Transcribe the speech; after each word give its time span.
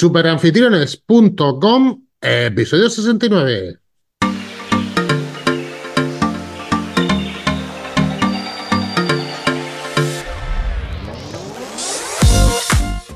Superanfitriones.com, 0.00 2.06
episodio 2.22 2.88
69. 2.88 3.76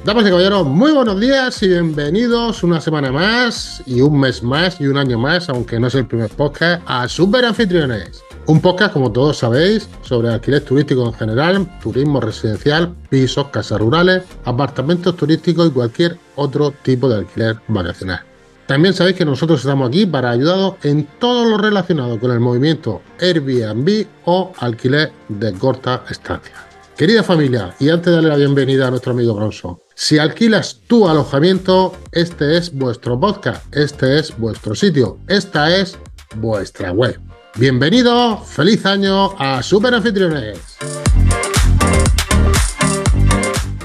Damas 0.04 0.26
y 0.26 0.28
caballeros, 0.28 0.66
muy 0.66 0.92
buenos 0.92 1.18
días 1.18 1.62
y 1.62 1.68
bienvenidos 1.68 2.62
una 2.62 2.82
semana 2.82 3.10
más 3.10 3.82
y 3.86 4.02
un 4.02 4.20
mes 4.20 4.42
más 4.42 4.78
y 4.78 4.86
un 4.86 4.98
año 4.98 5.18
más, 5.18 5.48
aunque 5.48 5.80
no 5.80 5.86
es 5.86 5.94
el 5.94 6.06
primer 6.06 6.28
podcast, 6.28 6.82
a 6.84 7.08
Super 7.08 7.46
Anfitriones. 7.46 8.22
Un 8.46 8.60
podcast, 8.60 8.92
como 8.92 9.10
todos 9.10 9.38
sabéis, 9.38 9.88
sobre 10.02 10.28
alquiler 10.28 10.62
turístico 10.62 11.06
en 11.06 11.14
general, 11.14 11.78
turismo 11.82 12.20
residencial, 12.20 12.94
pisos, 13.08 13.48
casas 13.48 13.80
rurales, 13.80 14.22
apartamentos 14.44 15.16
turísticos 15.16 15.68
y 15.68 15.70
cualquier 15.70 16.18
otro 16.36 16.70
tipo 16.82 17.08
de 17.08 17.20
alquiler 17.20 17.56
vacacional. 17.68 18.20
También 18.66 18.92
sabéis 18.92 19.16
que 19.16 19.24
nosotros 19.24 19.60
estamos 19.60 19.88
aquí 19.88 20.04
para 20.04 20.30
ayudaros 20.30 20.74
en 20.82 21.06
todo 21.18 21.46
lo 21.46 21.56
relacionado 21.56 22.20
con 22.20 22.32
el 22.32 22.40
movimiento 22.40 23.00
Airbnb 23.18 24.06
o 24.26 24.52
alquiler 24.58 25.10
de 25.30 25.52
corta 25.54 26.04
estancia. 26.10 26.54
Querida 26.98 27.22
familia, 27.22 27.74
y 27.80 27.88
antes 27.88 28.06
de 28.06 28.12
darle 28.12 28.28
la 28.28 28.36
bienvenida 28.36 28.88
a 28.88 28.90
nuestro 28.90 29.12
amigo 29.12 29.34
Bronson, 29.34 29.78
si 29.94 30.18
alquilas 30.18 30.80
tu 30.86 31.08
alojamiento, 31.08 31.94
este 32.12 32.58
es 32.58 32.74
vuestro 32.74 33.18
podcast, 33.18 33.74
este 33.74 34.18
es 34.18 34.36
vuestro 34.36 34.74
sitio, 34.74 35.18
esta 35.28 35.74
es 35.74 35.98
vuestra 36.36 36.92
web. 36.92 37.18
Bienvenido, 37.56 38.38
feliz 38.38 38.84
año 38.84 39.30
a 39.38 39.62
Super 39.62 39.94
Anfitriones. 39.94 40.76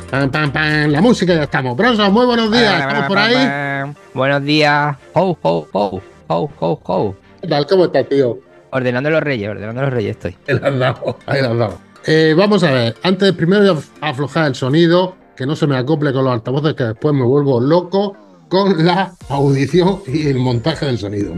Pam, 0.10 0.32
pam, 0.32 0.52
pam, 0.52 0.90
la 0.90 1.00
música 1.02 1.36
ya 1.36 1.44
estamos. 1.44 1.78
Bronson, 1.78 2.12
muy 2.12 2.26
buenos 2.26 2.52
días, 2.52 2.82
¿estamos 2.82 3.08
por 3.08 3.18
ahí? 3.20 3.94
Buenos 4.16 4.44
días. 4.44 4.98
Ho, 5.14 5.38
ho, 5.40 5.68
ho, 5.72 6.02
ho, 6.26 6.52
ho, 6.60 6.82
ho. 6.84 7.16
¿Qué 7.42 7.48
tal? 7.48 7.68
¿Cómo 7.68 7.86
estás, 7.86 8.10
tío? 8.10 8.40
Ordenando 8.72 9.12
los 9.12 9.22
reyes, 9.22 9.48
ordenando 9.48 9.84
los 9.84 9.94
reyes 9.94 10.16
estoy. 10.16 10.36
Ahí 10.48 10.58
lo 10.60 10.66
has 10.66 10.80
dado, 10.80 11.18
ahí 11.28 11.42
lo 11.44 11.50
has 11.50 11.58
dado. 11.60 11.78
Eh, 12.08 12.34
vamos 12.36 12.64
a 12.64 12.72
ver, 12.72 12.96
antes 13.04 13.34
primero 13.34 13.76
voy 13.76 13.84
a 14.02 14.10
aflojar 14.10 14.48
el 14.48 14.56
sonido, 14.56 15.16
que 15.38 15.46
no 15.46 15.56
se 15.56 15.68
me 15.68 15.78
acople 15.78 16.12
con 16.12 16.24
los 16.24 16.34
altavoces, 16.34 16.74
que 16.74 16.86
después 16.86 17.14
me 17.14 17.24
vuelvo 17.24 17.60
loco 17.60 18.18
con 18.50 18.86
la 18.86 19.14
audición 19.30 20.02
y 20.08 20.28
el 20.28 20.40
montaje 20.40 20.86
del 20.86 20.98
sonido. 20.98 21.36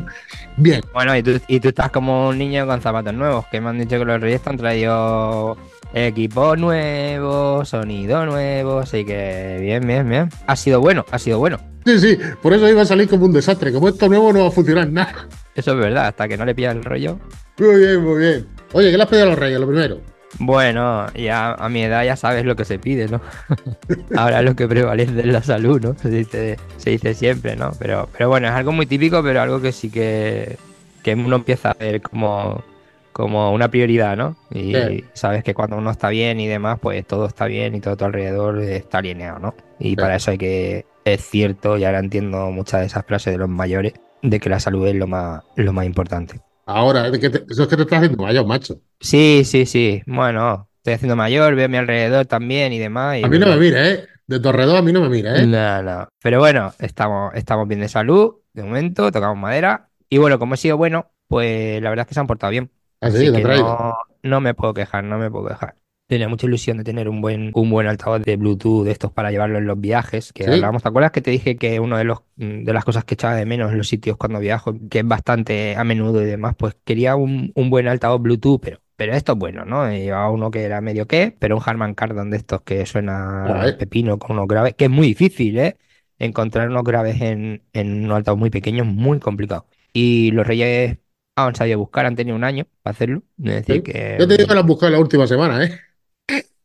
Bien, 0.58 0.82
Bueno, 0.94 1.16
y 1.16 1.24
tú, 1.24 1.40
y 1.48 1.60
tú 1.60 1.70
estás 1.70 1.92
como 1.92 2.30
un 2.30 2.38
niño 2.38 2.66
con 2.66 2.82
zapatos 2.82 3.14
nuevos, 3.14 3.46
que 3.52 3.62
me 3.62 3.70
han 3.70 3.80
dicho 3.80 3.98
que 4.00 4.06
los 4.06 4.20
reyes 4.20 4.42
te 4.42 4.50
han 4.50 4.58
traído 4.58 5.58
equipo 5.94 6.56
nuevo, 6.56 7.66
sonido 7.66 8.26
nuevo, 8.26 8.80
así 8.80 9.06
que 9.06 9.58
bien, 9.62 9.86
bien, 9.86 10.10
bien. 10.10 10.30
Ha 10.48 10.56
sido 10.56 10.80
bueno, 10.82 11.06
ha 11.12 11.20
sido 11.20 11.40
bueno. 11.40 11.60
sí, 11.86 12.00
sí, 12.00 12.18
por 12.42 12.54
eso 12.54 12.68
iba 12.70 12.82
a 12.82 12.86
salir 12.86 13.10
como 13.10 13.26
un 13.26 13.34
desastre. 13.34 13.72
Como 13.72 13.90
esto 13.90 14.08
nuevo 14.08 14.32
no 14.34 14.42
va 14.42 14.48
a 14.48 14.52
funcionar 14.52 14.90
nada. 14.90 15.28
Eso 15.56 15.72
es 15.72 15.78
verdad, 15.78 16.08
hasta 16.08 16.28
que 16.28 16.38
no 16.38 16.46
le 16.46 16.56
pillas 16.56 16.76
el 16.76 16.84
rollo. 16.84 17.20
Muy 17.60 17.76
bien, 17.76 18.04
muy 18.04 18.20
bien. 18.20 18.48
Oye, 18.74 18.90
¿qué 18.92 18.98
le 18.98 19.04
has 19.04 19.10
pedido 19.10 19.28
a 19.28 19.30
los 19.32 19.40
reyes? 19.40 19.60
Lo 19.60 19.68
primero. 19.68 20.00
Bueno, 20.40 21.12
ya 21.14 21.54
a 21.54 21.70
mi 21.70 21.84
edad 21.84 22.04
ya 22.04 22.16
sabes 22.16 22.46
lo 22.46 22.56
que 22.56 22.66
se 22.66 22.80
pide, 22.80 23.08
¿no? 23.08 23.22
Ahora 24.16 24.42
lo 24.42 24.56
que 24.56 24.68
prevalece 24.68 25.20
es 25.20 25.26
la 25.26 25.44
salud, 25.44 25.82
¿no? 25.82 25.96
Se 25.96 26.10
dice, 26.10 26.58
se 26.78 26.92
dice 26.92 27.14
siempre, 27.14 27.56
¿no? 27.56 27.72
Pero, 27.80 28.10
pero 28.12 28.30
bueno, 28.30 28.48
es 28.48 28.54
algo 28.54 28.72
muy 28.72 28.86
típico, 28.86 29.22
pero 29.24 29.42
algo 29.42 29.62
que 29.62 29.72
sí 29.72 29.92
que, 29.92 30.58
que 31.04 31.14
uno 31.16 31.36
empieza 31.38 31.72
a 31.72 31.74
ver 31.76 32.02
como, 32.02 32.64
como 33.12 33.52
una 33.52 33.70
prioridad, 33.70 34.18
¿no? 34.18 34.36
Y 34.50 34.74
Sí. 34.74 35.06
sabes 35.14 35.44
que 35.44 35.54
cuando 35.54 35.78
uno 35.78 35.92
está 35.92 36.10
bien 36.10 36.40
y 36.40 36.48
demás, 36.48 36.80
pues 36.82 37.06
todo 37.06 37.26
está 37.28 37.46
bien 37.46 37.76
y 37.76 37.82
todo 37.82 37.94
a 37.94 37.98
tu 37.98 38.06
alrededor 38.06 38.62
está 38.62 39.00
alineado, 39.00 39.40
¿no? 39.40 39.56
Y 39.80 39.96
para 39.96 40.16
eso 40.16 40.32
hay 40.32 40.38
que, 40.38 40.86
es 41.06 41.22
cierto, 41.30 41.78
y 41.78 41.84
ahora 41.86 42.00
entiendo 42.00 42.50
muchas 42.52 42.82
de 42.82 42.88
esas 42.88 43.06
frases 43.06 43.34
de 43.34 43.38
los 43.38 43.50
mayores, 43.50 43.94
de 44.22 44.40
que 44.40 44.50
la 44.50 44.60
salud 44.60 44.88
es 44.88 44.96
lo 44.96 45.08
más, 45.08 45.44
lo 45.56 45.74
más 45.74 45.86
importante. 45.86 46.40
Ahora, 46.66 47.10
¿de 47.12 47.20
qué 47.20 47.30
te- 47.30 47.46
eso 47.52 47.64
es 47.64 47.70
que 47.70 47.76
te 47.76 47.84
estás 47.84 47.98
haciendo 48.00 48.24
mayor, 48.24 48.46
macho. 48.48 48.82
Sí, 49.00 49.44
sí, 49.46 49.66
sí. 49.66 50.04
Bueno, 50.06 50.70
estoy 50.78 50.94
haciendo 50.94 51.16
mayor, 51.16 51.56
veo 51.56 51.66
a 51.66 51.68
mi 51.68 51.78
alrededor 51.78 52.26
también 52.28 52.72
y 52.74 52.80
demás. 52.80 53.18
y 53.18 53.26
A 53.26 53.28
mí 53.30 53.40
no 53.40 53.48
me 53.48 53.58
mira, 53.58 53.90
¿eh? 53.90 54.08
De 54.28 54.40
Torredón 54.40 54.78
a 54.78 54.82
mí 54.82 54.92
no 54.94 55.02
me 55.02 55.10
mira, 55.10 55.42
¿eh? 55.42 55.48
No, 55.48 55.82
no. 55.84 56.08
Pero 56.22 56.40
bueno, 56.40 56.74
estamos, 56.80 57.34
estamos 57.36 57.68
bien 57.68 57.80
de 57.82 57.88
salud, 57.90 58.36
de 58.54 58.64
momento, 58.64 59.12
tocamos 59.12 59.38
madera. 59.38 59.90
Y 60.10 60.18
bueno, 60.18 60.38
como 60.40 60.56
he 60.56 60.58
sido 60.58 60.78
bueno, 60.78 61.12
pues 61.28 61.82
la 61.82 61.90
verdad 61.90 62.04
es 62.04 62.08
que 62.10 62.14
se 62.14 62.20
han 62.20 62.28
portado 62.28 62.52
bien. 62.52 62.72
Así, 63.00 63.24
Así 63.24 63.28
ha 63.28 63.32
que 63.32 63.46
no, 63.46 63.94
no 64.24 64.42
me 64.42 64.54
puedo 64.54 64.74
quejar, 64.74 65.04
no 65.06 65.18
me 65.18 65.32
puedo 65.32 65.48
quejar. 65.48 65.76
Tenía 66.12 66.28
mucha 66.28 66.46
ilusión 66.46 66.78
de 66.78 66.84
tener 66.84 67.08
un 67.08 67.22
buen, 67.22 67.52
un 67.54 67.70
buen 67.70 67.88
altavoz 67.88 68.22
de 68.24 68.36
Bluetooth 68.36 68.84
de 68.84 68.92
estos 68.92 69.14
para 69.14 69.32
llevarlo 69.32 69.60
en 69.60 69.66
los 69.66 69.80
viajes, 69.80 70.34
que 70.34 70.44
Sí. 70.44 70.50
hablábamos. 70.52 70.84
¿Te 70.84 70.90
acuerdas 70.90 71.12
que 71.12 71.22
te 71.22 71.32
dije 71.32 71.56
que 71.56 71.80
uno 71.80 71.98
de 71.98 72.04
los 72.04 72.20
mm, 72.36 72.66
de 72.66 72.74
las 72.74 72.84
cosas 72.84 73.06
que 73.06 73.14
echaba 73.14 73.36
de 73.36 73.46
menos 73.46 73.72
en 73.72 73.78
los 73.78 73.88
sitios 73.88 74.18
cuando 74.18 74.40
viajo, 74.42 74.74
que 74.90 75.00
es 75.00 75.08
bastante 75.08 75.74
a 75.78 75.86
menudo 75.86 76.22
y 76.22 76.26
demás, 76.26 76.56
pues 76.58 76.76
quería 76.84 77.16
un, 77.16 77.54
un 77.56 77.70
buen 77.70 77.88
altavoz 77.88 78.22
Bluetooth, 78.22 78.60
pero, 78.62 78.80
pero 78.98 79.14
esto 79.14 79.32
es 79.32 79.38
bueno, 79.40 79.64
¿no? 79.64 79.90
Llevaba 79.90 80.30
uno 80.32 80.52
que 80.52 80.64
era 80.64 80.82
medio 80.82 81.08
qué, 81.08 81.34
pero 81.40 81.56
un 81.56 81.64
Harman 81.66 81.94
Kardon 81.96 82.30
de 82.30 82.36
estos 82.36 82.60
que 82.64 82.86
suena 82.86 83.74
pepino 83.80 84.20
con 84.20 84.32
unos 84.36 84.50
graves, 84.50 84.74
que 84.76 84.86
es 84.86 84.92
muy 84.92 85.08
difícil, 85.08 85.58
¿eh? 85.60 85.78
Encontrar 86.20 86.68
unos 86.70 86.84
graves 86.84 87.22
en, 87.22 87.64
en 87.72 88.04
un 88.04 88.12
altavoz 88.12 88.38
muy 88.38 88.50
pequeño 88.50 88.84
es 88.84 88.90
muy 88.90 89.20
complicado. 89.22 89.66
Y 89.94 90.32
los 90.32 90.46
Reyes 90.46 90.98
han 91.38 91.56
sabido 91.56 91.80
buscar, 91.80 92.06
han 92.06 92.18
tenido 92.18 92.36
un 92.36 92.44
año 92.44 92.68
para 92.84 92.92
hacerlo. 92.96 93.24
Es 93.42 93.66
decir, 93.66 93.76
Sí. 93.78 93.82
que. 93.84 94.18
Yo 94.20 94.28
te 94.28 94.36
digo 94.36 94.48
que 94.50 94.54
lo 94.56 94.60
has 94.60 94.66
buscado 94.68 94.92
la 94.92 95.00
última 95.00 95.26
semana, 95.26 95.64
¿eh? 95.64 95.72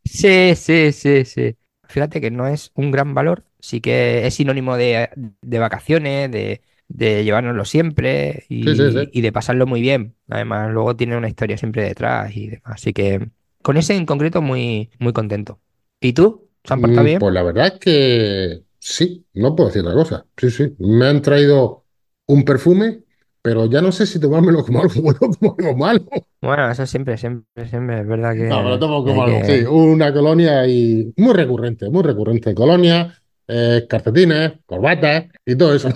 Sí, 0.06 0.54
sí, 0.56 0.92
sí, 0.92 1.24
sí. 1.24 1.56
Fíjate 1.88 2.20
que 2.20 2.30
no 2.30 2.46
es 2.46 2.70
un 2.74 2.90
gran 2.90 3.14
valor, 3.14 3.44
sí 3.60 3.80
que 3.80 4.26
es 4.26 4.34
sinónimo 4.34 4.76
de, 4.76 5.10
de 5.42 5.58
vacaciones, 5.58 6.30
de, 6.30 6.62
de 6.88 7.24
llevárnoslo 7.24 7.64
siempre 7.64 8.44
y, 8.48 8.56
Sí, 8.64 8.74
sí, 8.76 8.90
sí. 8.92 9.06
y 9.12 9.20
de 9.20 9.32
pasarlo 9.32 9.66
muy 9.66 9.80
bien. 9.80 10.16
Además, 10.28 10.70
luego 10.72 10.96
tiene 10.96 11.16
una 11.16 11.28
historia 11.28 11.58
siempre 11.58 11.82
detrás 11.82 12.34
y 12.36 12.48
demás. 12.48 12.62
Así 12.74 12.92
que 12.92 13.30
con 13.62 13.76
ese 13.76 13.94
en 13.96 14.06
concreto 14.06 14.42
muy, 14.42 14.90
muy 14.98 15.12
contento. 15.12 15.60
¿Y 16.00 16.12
tú? 16.12 16.48
¿Se 16.64 16.74
han 16.74 16.80
portado 16.80 17.04
Mm, 17.04 17.06
bien? 17.06 17.18
Pues 17.18 17.32
la 17.34 17.42
verdad 17.42 17.66
es 17.74 17.80
que 17.80 18.64
sí, 18.78 19.26
no 19.34 19.54
puedo 19.56 19.68
decir 19.68 19.82
otra 19.82 19.94
cosa. 19.94 20.26
Sí, 20.36 20.50
sí. 20.50 20.74
Me 20.78 21.06
han 21.06 21.22
traído 21.22 21.86
un 22.26 22.44
perfume, 22.44 23.04
pero 23.46 23.66
ya 23.66 23.80
no 23.80 23.92
sé 23.92 24.06
si 24.06 24.18
tomármelo 24.18 24.64
como 24.64 24.82
algo 24.82 25.00
bueno 25.00 25.18
o 25.22 25.30
como 25.38 25.56
algo 25.56 25.76
malo. 25.76 26.04
Bueno, 26.42 26.68
eso 26.70 26.84
siempre, 26.84 27.16
siempre, 27.16 27.68
siempre 27.68 28.00
es 28.00 28.06
verdad 28.08 28.34
que 28.34 28.42
No, 28.48 28.62
me 28.64 28.70
lo 28.70 28.78
tomo 28.80 29.04
como 29.04 29.22
algo, 29.22 29.40
que- 29.40 29.60
sí. 29.62 29.64
Una 29.64 30.12
colonia 30.12 30.66
y 30.66 31.12
muy 31.16 31.32
recurrente, 31.32 31.88
muy 31.88 32.02
recurrente. 32.02 32.54
Colonia, 32.56 33.14
eh, 33.46 33.86
calcetines, 33.88 34.54
corbatas 34.66 35.26
y 35.46 35.56
todo 35.56 35.74
eso. 35.74 35.88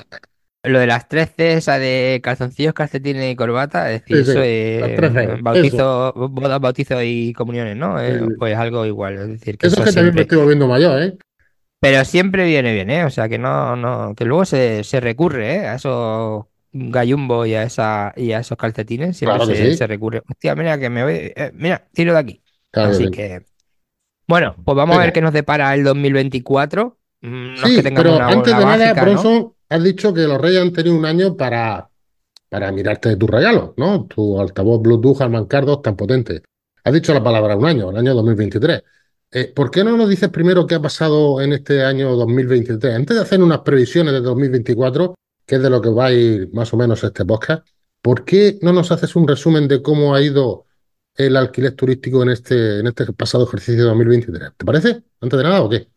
Lo 0.63 0.79
de 0.79 0.87
las 0.87 1.09
tres 1.09 1.31
C, 1.37 1.55
esa 1.55 1.79
de 1.79 2.21
calzoncillos, 2.23 2.75
calcetines 2.75 3.33
y 3.33 3.37
corbata, 3.37 3.91
es 3.91 4.03
decir, 4.03 4.19
Sí, 4.19 4.25
sí, 4.25 4.31
eso 4.31 4.43
es 4.43 4.95
tres 4.95 5.13
C, 5.15 5.27
bautizo, 5.43 6.13
bodas, 6.15 6.61
bautizos 6.61 7.01
y 7.03 7.33
comuniones, 7.33 7.77
¿no? 7.77 7.99
Eh, 8.01 8.21
pues 8.39 8.57
algo 8.57 8.85
igual, 8.87 9.15
es 9.19 9.29
decir, 9.29 9.57
que 9.59 9.67
Eso 9.67 9.75
eso 9.75 9.83
es 9.85 9.89
que 9.91 9.95
también 9.97 10.15
me 10.15 10.21
estoy 10.23 10.39
volviendo 10.39 10.69
mayor, 10.69 11.03
¿eh? 11.03 11.17
pero 11.81 12.05
siempre 12.05 12.45
viene 12.45 12.75
bien, 12.75 12.91
¿eh? 12.91 13.05
O 13.05 13.11
sea, 13.11 13.29
que 13.29 13.39
no, 13.39 13.75
no, 13.77 14.15
que 14.15 14.25
luego 14.25 14.45
se, 14.45 14.85
se 14.85 15.01
recurre, 15.01 15.57
¿eh? 15.57 15.67
A 15.67 15.75
esos 15.77 16.45
gallumbos 16.73 17.47
y 17.49 17.55
a 17.55 17.63
esa, 17.65 18.13
y 18.17 18.33
a 18.33 18.41
esos 18.41 18.57
calcetines, 18.59 19.17
siempre 19.17 19.39
Claro 19.39 19.55
se, 19.55 19.71
sí. 19.71 19.77
se 19.77 19.87
recurre. 19.87 20.23
Hostia, 20.29 20.55
mira 20.55 20.79
que 20.79 20.91
me 20.91 21.03
voy, 21.03 21.15
eh, 21.15 21.51
mira, 21.55 21.87
tiro 21.93 22.13
de 22.13 22.19
aquí. 22.19 22.43
Claro 22.71 22.91
Así 22.91 23.05
sí. 23.05 23.11
que, 23.11 23.45
bueno, 24.29 24.55
pues 24.65 24.77
vamos 24.77 24.97
a 24.97 25.01
ver 25.01 25.13
qué 25.13 25.21
nos 25.21 25.33
depara 25.33 25.75
el 25.75 25.83
2024. 25.85 26.99
Mm, 27.23 27.29
No 27.29 27.55
es 27.55 27.61
Sí, 27.61 27.77
que 27.77 27.83
tengamos 27.83 28.03
pero 28.05 28.17
una 28.17 28.29
antes 28.29 28.57
de 28.57 28.65
nada. 28.65 28.93
Bronson, 29.03 29.53
has 29.69 29.83
dicho 29.83 30.15
que 30.15 30.21
los 30.23 30.41
Reyes 30.41 30.63
han 30.63 30.73
tenido 30.73 30.97
un 30.97 31.05
año 31.05 31.37
para, 31.37 31.89
para 32.49 32.71
mirarte 32.73 33.17
tus 33.17 33.29
regalos, 33.29 33.73
¿no? 33.77 34.05
Tu 34.07 34.41
altavoz 34.41 34.81
Bluetooth 34.81 35.21
Harman 35.21 35.47
Kardon 35.47 35.83
tan 35.83 35.97
potente. 35.97 36.43
Has 36.85 36.93
dicho 36.95 37.13
la 37.13 37.23
palabra 37.23 37.57
un 37.57 37.67
año, 37.67 37.91
el 37.91 37.97
año 37.97 38.15
2023. 38.15 38.83
Eh, 39.33 39.53
¿por 39.55 39.71
qué 39.71 39.85
no 39.85 39.97
nos 39.97 40.09
dices 40.09 40.29
primero 40.29 40.67
qué 40.67 40.77
ha 40.77 40.83
pasado 40.83 41.41
en 41.41 41.53
este 41.53 41.85
año 41.85 42.17
2023? 42.17 42.95
Antes 42.97 43.17
de 43.17 43.23
hacer 43.23 43.41
unas 43.43 43.61
previsiones 43.61 44.13
de 44.13 44.21
2024, 44.21 45.15
que 45.51 45.57
es 45.57 45.63
de 45.63 45.71
lo 45.71 45.83
que 45.83 45.89
va 45.91 46.07
a 46.07 46.13
ir 46.13 46.49
más 46.53 46.73
o 46.73 46.77
menos 46.77 47.03
este 47.03 47.25
podcast, 47.25 47.67
¿por 48.01 48.25
qué 48.25 48.61
no 48.63 48.73
nos 48.73 48.93
haces 48.93 49.17
un 49.17 49.27
resumen 49.27 49.67
de 49.67 49.83
cómo 49.83 50.15
ha 50.15 50.23
ido 50.23 50.67
el 51.17 51.37
alquiler 51.37 51.75
turístico 51.75 52.23
en 52.23 52.29
este, 52.31 52.79
en 52.79 52.87
este 52.87 53.13
pasado 53.13 53.45
ejercicio 53.49 53.85
2023? 53.87 54.53
¿Te 54.57 54.65
parece? 54.65 55.03
Antes 55.21 55.39
de 55.39 55.43
nada, 55.43 55.63
¿o 55.63 55.69
qué? 55.69 55.89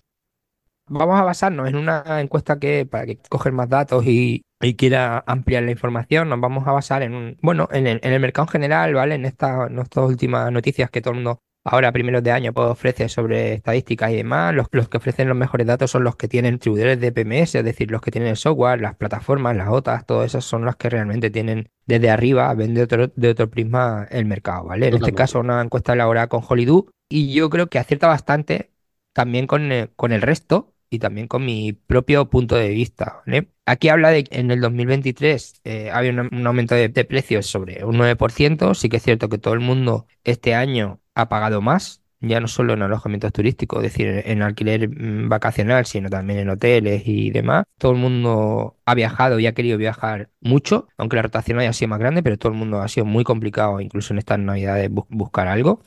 Vamos 0.88 1.20
a 1.20 1.24
basarnos 1.24 1.70
en 1.70 1.76
una 1.76 2.20
encuesta 2.20 2.58
que, 2.58 2.88
para 2.88 3.06
que 3.06 3.20
coger 3.30 3.54
más 3.54 3.70
datos 3.70 4.04
y, 4.08 4.42
y 4.60 4.76
quiera 4.76 5.24
ampliar 5.28 5.62
la 5.64 5.72
información, 5.72 6.30
nos 6.30 6.42
vamos 6.42 6.68
a 6.68 6.72
basar 6.72 7.04
en 7.04 7.14
un, 7.14 7.38
bueno, 7.44 7.70
en 7.72 7.86
el, 7.86 8.00
en 8.04 8.12
el 8.14 8.20
mercado 8.20 8.48
en 8.48 8.52
general, 8.54 8.94
¿vale? 8.96 9.16
En 9.16 9.26
esta- 9.26 9.68
en 9.68 9.80
estas 9.80 10.04
últimas 10.06 10.52
noticias 10.52 10.90
que 10.90 11.02
todo 11.02 11.12
el 11.12 11.18
mundo 11.18 11.40
ahora, 11.64 11.92
primeros 11.92 12.24
de 12.24 12.32
año, 12.32 12.54
pues 12.54 12.68
ofrece 12.70 13.10
sobre 13.10 13.54
estadísticas 13.54 14.12
y 14.12 14.18
demás. 14.18 14.54
Los, 14.54 14.68
los 14.72 14.90
que 14.90 14.98
ofrecen 14.98 15.28
los 15.28 15.38
mejores 15.38 15.68
datos 15.68 15.92
son 15.92 16.04
los 16.04 16.16
que 16.16 16.28
tienen 16.28 16.56
distribuidores 16.56 17.00
de 17.00 17.12
PMS, 17.12 17.56
es 17.56 17.64
decir, 17.64 17.92
los 17.92 18.02
que 18.02 18.12
tienen 18.12 18.30
el 18.30 18.38
software, 18.38 18.82
las 18.82 18.96
plataformas, 18.96 19.56
las 19.56 19.70
OTAs, 19.70 20.06
todos 20.06 20.26
esos 20.26 20.46
son 20.46 20.66
los 20.66 20.76
que 20.76 20.90
realmente 20.90 21.30
tienen 21.30 21.70
desde 21.86 22.10
arriba, 22.10 22.54
ven 22.54 22.74
de 22.74 22.84
otro, 22.84 23.08
de 23.16 23.30
otro 23.30 23.50
prisma 23.50 24.08
el 24.10 24.26
mercado, 24.26 24.66
¿vale? 24.66 24.88
En 24.88 24.96
este 24.96 25.14
caso, 25.14 25.40
una 25.40 25.62
encuesta 25.62 25.94
elaborada 25.94 26.28
con 26.28 26.42
Holidoo 26.48 26.88
y 27.10 27.34
yo 27.34 27.50
creo 27.50 27.68
que 27.68 27.80
acierta 27.80 28.08
bastante 28.08 28.72
también 29.14 29.48
con, 29.48 29.72
eh, 29.72 29.90
con 29.96 30.12
el 30.12 30.22
resto 30.22 30.74
y 30.90 31.00
también 31.00 31.28
con 31.28 31.46
mi 31.46 31.74
propio 31.74 32.30
punto 32.30 32.56
de 32.56 32.70
vista. 32.70 33.22
¿vale? 33.26 33.50
Aquí 33.66 33.90
habla 33.90 34.10
de 34.10 34.24
que 34.24 34.40
en 34.40 34.52
el 34.52 34.62
2023 34.62 35.62
eh, 35.64 35.92
había 35.92 36.12
un, 36.12 36.20
un 36.20 36.48
aumento 36.48 36.76
de, 36.76 36.90
de 36.90 37.06
precios 37.06 37.46
sobre 37.48 37.84
un 37.84 37.98
9%. 37.98 38.74
Sí 38.76 38.90
que 38.90 38.98
es 38.98 39.04
cierto 39.04 39.30
que 39.30 39.38
todo 39.38 39.54
el 39.54 39.60
mundo 39.60 40.08
este 40.24 40.56
año 40.56 41.00
ha 41.16 41.30
pagado 41.30 41.62
más, 41.62 42.02
ya 42.20 42.40
no 42.40 42.48
solo 42.48 42.74
en 42.74 42.82
alojamientos 42.82 43.34
turísticos, 43.34 43.80
es 43.84 43.92
decir, 43.92 44.24
en 44.26 44.42
alquiler 44.42 44.90
mm, 44.90 45.30
vacacional, 45.30 45.86
sino 45.86 46.10
también 46.10 46.40
en 46.40 46.50
hoteles 46.50 47.04
y 47.06 47.32
demás. 47.32 47.66
Todo 47.78 47.92
el 47.92 47.98
mundo 47.98 48.78
ha 48.86 48.96
viajado 48.96 49.40
y 49.40 49.48
ha 49.48 49.54
querido 49.54 49.78
viajar 49.78 50.30
mucho, 50.42 50.88
aunque 50.98 51.18
la 51.18 51.24
rotación 51.24 51.60
haya 51.60 51.74
sido 51.74 51.90
más 51.90 52.00
grande, 52.00 52.24
pero 52.24 52.38
todo 52.38 52.52
el 52.54 52.58
mundo 52.58 52.82
ha 52.82 52.88
sido 52.88 53.06
muy 53.06 53.24
complicado, 53.24 53.80
incluso 53.82 54.14
en 54.14 54.20
estas 54.20 54.40
navidades, 54.40 54.90
bu- 54.90 55.06
buscar 55.10 55.48
algo. 55.48 55.82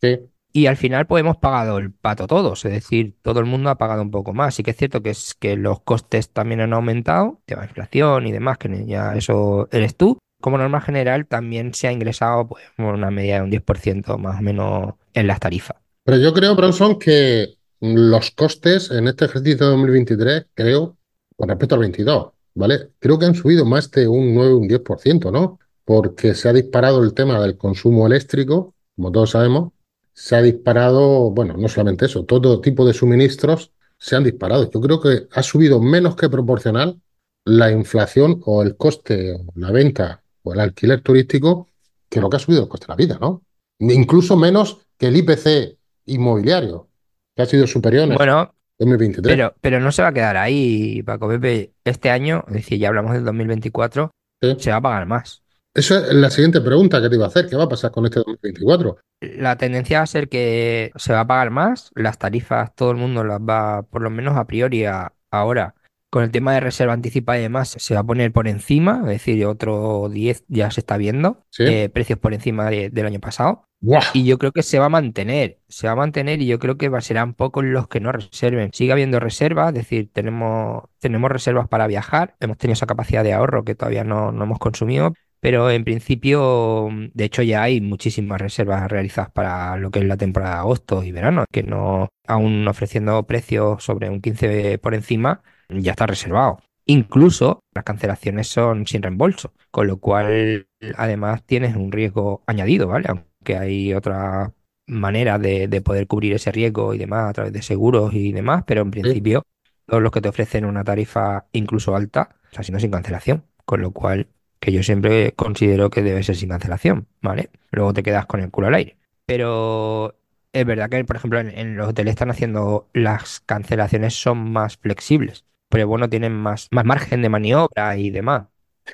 Sí. 0.00 0.18
Y 0.52 0.66
al 0.66 0.76
final 0.76 1.06
pues 1.06 1.20
hemos 1.20 1.36
pagado 1.36 1.78
el 1.78 1.92
pato 1.92 2.26
todos, 2.26 2.64
es 2.64 2.72
decir, 2.72 3.14
todo 3.22 3.40
el 3.40 3.46
mundo 3.46 3.70
ha 3.70 3.78
pagado 3.78 4.02
un 4.02 4.10
poco 4.10 4.32
más. 4.32 4.54
Sí 4.54 4.62
que 4.62 4.70
es 4.72 4.76
cierto 4.76 5.02
que, 5.02 5.10
es, 5.10 5.34
que 5.34 5.56
los 5.56 5.80
costes 5.82 6.30
también 6.32 6.60
han 6.60 6.72
aumentado, 6.72 7.40
tema 7.44 7.64
inflación 7.64 8.26
y 8.26 8.32
demás, 8.32 8.58
que 8.58 8.86
ya 8.86 9.14
eso 9.14 9.68
eres 9.72 9.96
tú. 9.96 10.18
Como 10.40 10.58
norma 10.58 10.80
general 10.80 11.26
también 11.26 11.74
se 11.74 11.88
ha 11.88 11.92
ingresado 11.92 12.46
pues 12.48 12.64
una 12.78 13.10
media 13.10 13.36
de 13.36 13.42
un 13.42 13.50
10% 13.50 14.18
más 14.18 14.38
o 14.38 14.42
menos 14.42 14.94
en 15.14 15.26
las 15.26 15.40
tarifas. 15.40 15.76
Pero 16.04 16.18
yo 16.18 16.32
creo, 16.32 16.54
Bronson, 16.54 16.98
que 16.98 17.58
los 17.80 18.30
costes 18.30 18.90
en 18.90 19.08
este 19.08 19.26
ejercicio 19.26 19.66
de 19.66 19.72
2023, 19.72 20.46
creo, 20.54 20.96
con 21.36 21.48
respecto 21.48 21.74
al 21.74 21.82
22, 21.82 22.32
¿vale? 22.54 22.90
Creo 22.98 23.18
que 23.18 23.26
han 23.26 23.34
subido 23.34 23.64
más 23.64 23.90
de 23.90 24.08
un 24.08 24.34
9 24.34 24.52
o 24.52 24.58
un 24.58 24.68
10%, 24.68 25.30
¿no? 25.30 25.58
Porque 25.84 26.34
se 26.34 26.48
ha 26.48 26.52
disparado 26.52 27.02
el 27.02 27.14
tema 27.14 27.40
del 27.40 27.56
consumo 27.56 28.06
eléctrico, 28.06 28.74
como 28.96 29.12
todos 29.12 29.30
sabemos, 29.30 29.72
se 30.12 30.36
ha 30.36 30.42
disparado, 30.42 31.30
bueno, 31.30 31.56
no 31.56 31.68
solamente 31.68 32.06
eso, 32.06 32.24
todo 32.24 32.60
tipo 32.60 32.84
de 32.84 32.92
suministros 32.92 33.72
se 33.98 34.16
han 34.16 34.24
disparado. 34.24 34.70
Yo 34.70 34.80
creo 34.80 35.00
que 35.00 35.28
ha 35.30 35.42
subido 35.42 35.80
menos 35.80 36.16
que 36.16 36.28
proporcional 36.28 37.00
la 37.44 37.70
inflación 37.70 38.40
o 38.44 38.62
el 38.62 38.76
coste, 38.76 39.34
o 39.34 39.44
la 39.54 39.70
venta 39.70 40.22
o 40.48 40.52
el 40.54 40.60
alquiler 40.60 41.00
turístico 41.00 41.68
que 42.08 42.20
lo 42.20 42.30
que 42.30 42.36
ha 42.36 42.40
subido 42.40 42.62
el 42.62 42.68
coste 42.68 42.86
de 42.86 42.92
la 42.92 42.96
vida, 42.96 43.18
¿no? 43.20 43.42
Incluso 43.78 44.36
menos 44.36 44.78
que 44.96 45.06
el 45.08 45.16
IPC 45.16 45.78
inmobiliario, 46.06 46.88
que 47.36 47.42
ha 47.42 47.46
sido 47.46 47.66
superior 47.66 48.04
en 48.04 48.12
el 48.12 48.16
Bueno, 48.16 48.54
2023. 48.78 49.32
pero, 49.36 49.54
pero 49.60 49.80
no 49.80 49.92
se 49.92 50.02
va 50.02 50.08
a 50.08 50.12
quedar 50.12 50.36
ahí, 50.36 51.02
Paco 51.02 51.28
Pepe. 51.28 51.72
Este 51.84 52.10
año, 52.10 52.44
es 52.48 52.54
decir, 52.54 52.78
ya 52.78 52.88
hablamos 52.88 53.12
del 53.12 53.24
2024, 53.24 54.10
¿sí? 54.42 54.56
se 54.58 54.70
va 54.70 54.76
a 54.76 54.80
pagar 54.80 55.06
más. 55.06 55.42
Esa 55.74 55.98
es 56.06 56.14
la 56.14 56.30
siguiente 56.30 56.60
pregunta 56.60 57.00
que 57.00 57.08
te 57.08 57.14
iba 57.14 57.26
a 57.26 57.28
hacer. 57.28 57.48
¿Qué 57.48 57.54
va 57.54 57.64
a 57.64 57.68
pasar 57.68 57.90
con 57.92 58.04
este 58.06 58.20
2024? 58.20 58.98
La 59.20 59.56
tendencia 59.56 59.98
va 59.98 60.04
a 60.04 60.06
ser 60.08 60.28
que 60.28 60.90
se 60.96 61.12
va 61.12 61.20
a 61.20 61.26
pagar 61.26 61.50
más, 61.50 61.90
las 61.94 62.18
tarifas 62.18 62.74
todo 62.74 62.90
el 62.90 62.96
mundo 62.96 63.22
las 63.22 63.40
va, 63.40 63.82
por 63.82 64.02
lo 64.02 64.10
menos 64.10 64.36
a 64.36 64.46
priori 64.46 64.84
a- 64.86 65.12
ahora, 65.30 65.74
con 66.10 66.22
el 66.24 66.30
tema 66.30 66.54
de 66.54 66.60
reserva 66.60 66.92
anticipada 66.94 67.38
y 67.38 67.42
demás, 67.42 67.76
se 67.78 67.94
va 67.94 68.00
a 68.00 68.04
poner 68.04 68.32
por 68.32 68.48
encima, 68.48 69.00
es 69.02 69.08
decir, 69.08 69.44
otro 69.46 70.08
10 70.08 70.44
ya 70.48 70.70
se 70.70 70.80
está 70.80 70.96
viendo, 70.96 71.44
¿Sí? 71.50 71.64
eh, 71.66 71.88
precios 71.90 72.18
por 72.18 72.32
encima 72.34 72.70
de- 72.70 72.90
del 72.90 73.06
año 73.06 73.20
pasado. 73.20 73.64
Y 74.12 74.24
yo 74.24 74.38
creo 74.38 74.50
que 74.52 74.62
se 74.64 74.78
va 74.80 74.86
a 74.86 74.88
mantener, 74.88 75.60
se 75.68 75.86
va 75.86 75.92
a 75.92 75.96
mantener 75.96 76.40
y 76.42 76.46
yo 76.46 76.58
creo 76.58 76.76
que 76.76 76.88
va- 76.88 77.00
serán 77.00 77.34
pocos 77.34 77.64
los 77.64 77.86
que 77.88 78.00
no 78.00 78.10
reserven. 78.10 78.70
Sigue 78.72 78.90
habiendo 78.92 79.20
reservas, 79.20 79.68
es 79.68 79.74
decir, 79.74 80.10
tenemos, 80.12 80.82
tenemos 80.98 81.30
reservas 81.30 81.68
para 81.68 81.86
viajar, 81.86 82.34
hemos 82.40 82.56
tenido 82.58 82.72
esa 82.72 82.86
capacidad 82.86 83.22
de 83.22 83.34
ahorro 83.34 83.64
que 83.64 83.74
todavía 83.76 84.02
no, 84.02 84.32
no 84.32 84.44
hemos 84.44 84.58
consumido, 84.58 85.12
pero 85.40 85.70
en 85.70 85.84
principio, 85.84 86.88
de 87.14 87.24
hecho 87.24 87.42
ya 87.42 87.62
hay 87.62 87.80
muchísimas 87.80 88.40
reservas 88.40 88.90
realizadas 88.90 89.30
para 89.30 89.76
lo 89.76 89.90
que 89.92 90.00
es 90.00 90.04
la 90.06 90.16
temporada 90.16 90.54
de 90.54 90.60
agosto 90.60 91.04
y 91.04 91.12
verano, 91.12 91.44
que 91.52 91.62
no, 91.62 92.08
aún 92.26 92.66
ofreciendo 92.66 93.24
precios 93.26 93.84
sobre 93.84 94.10
un 94.10 94.20
15 94.20 94.78
por 94.78 94.94
encima, 94.94 95.42
ya 95.68 95.92
está 95.92 96.06
reservado. 96.06 96.58
Incluso 96.86 97.60
las 97.74 97.84
cancelaciones 97.84 98.48
son 98.48 98.86
sin 98.86 99.02
reembolso, 99.02 99.52
con 99.70 99.86
lo 99.86 99.98
cual 99.98 100.68
además 100.96 101.44
tienes 101.44 101.76
un 101.76 101.92
riesgo 101.92 102.42
añadido, 102.46 102.88
¿vale? 102.88 103.08
Aunque 103.08 103.56
hay 103.56 103.92
otras 103.92 104.50
maneras 104.86 105.40
de, 105.40 105.68
de 105.68 105.80
poder 105.82 106.06
cubrir 106.06 106.32
ese 106.32 106.50
riesgo 106.50 106.94
y 106.94 106.98
demás 106.98 107.28
a 107.28 107.32
través 107.34 107.52
de 107.52 107.62
seguros 107.62 108.14
y 108.14 108.32
demás, 108.32 108.64
pero 108.66 108.80
en 108.80 108.90
principio 108.90 109.42
todos 109.86 110.02
los 110.02 110.12
que 110.12 110.20
te 110.20 110.28
ofrecen 110.28 110.64
una 110.64 110.84
tarifa 110.84 111.46
incluso 111.52 111.94
alta, 111.94 112.36
o 112.50 112.54
sea, 112.54 112.62
si 112.62 112.72
no 112.72 112.80
sin 112.80 112.90
cancelación, 112.90 113.44
con 113.64 113.82
lo 113.82 113.90
cual 113.90 114.28
que 114.60 114.72
yo 114.72 114.82
siempre 114.82 115.32
considero 115.32 115.90
que 115.90 116.02
debe 116.02 116.22
ser 116.22 116.36
sin 116.36 116.48
cancelación, 116.48 117.06
¿vale? 117.22 117.50
Luego 117.70 117.92
te 117.92 118.02
quedas 118.02 118.26
con 118.26 118.40
el 118.40 118.50
culo 118.50 118.68
al 118.68 118.74
aire. 118.74 118.96
Pero 119.26 120.16
es 120.52 120.66
verdad 120.66 120.88
que, 120.90 121.04
por 121.04 121.16
ejemplo, 121.16 121.38
en, 121.38 121.50
en 121.56 121.76
los 121.76 121.88
hoteles 121.88 122.12
están 122.12 122.30
haciendo 122.30 122.88
las 122.92 123.40
cancelaciones 123.40 124.14
son 124.14 124.52
más 124.52 124.76
flexibles, 124.78 125.44
pero 125.68 125.86
bueno, 125.86 126.08
tienen 126.08 126.32
más, 126.32 126.68
más 126.70 126.84
margen 126.84 127.22
de 127.22 127.28
maniobra 127.28 127.96
y 127.96 128.10
demás. 128.10 128.46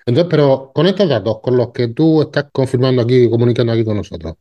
Entonces, 0.07 0.27
pero 0.31 0.73
con 0.75 0.87
estos 0.87 1.09
datos, 1.09 1.41
con 1.41 1.57
los 1.57 1.71
que 1.71 1.89
tú 1.89 2.23
estás 2.23 2.47
confirmando 2.53 3.03
aquí, 3.03 3.29
comunicando 3.31 3.73
aquí 3.73 3.85
con 3.85 3.97
nosotros, 3.97 4.35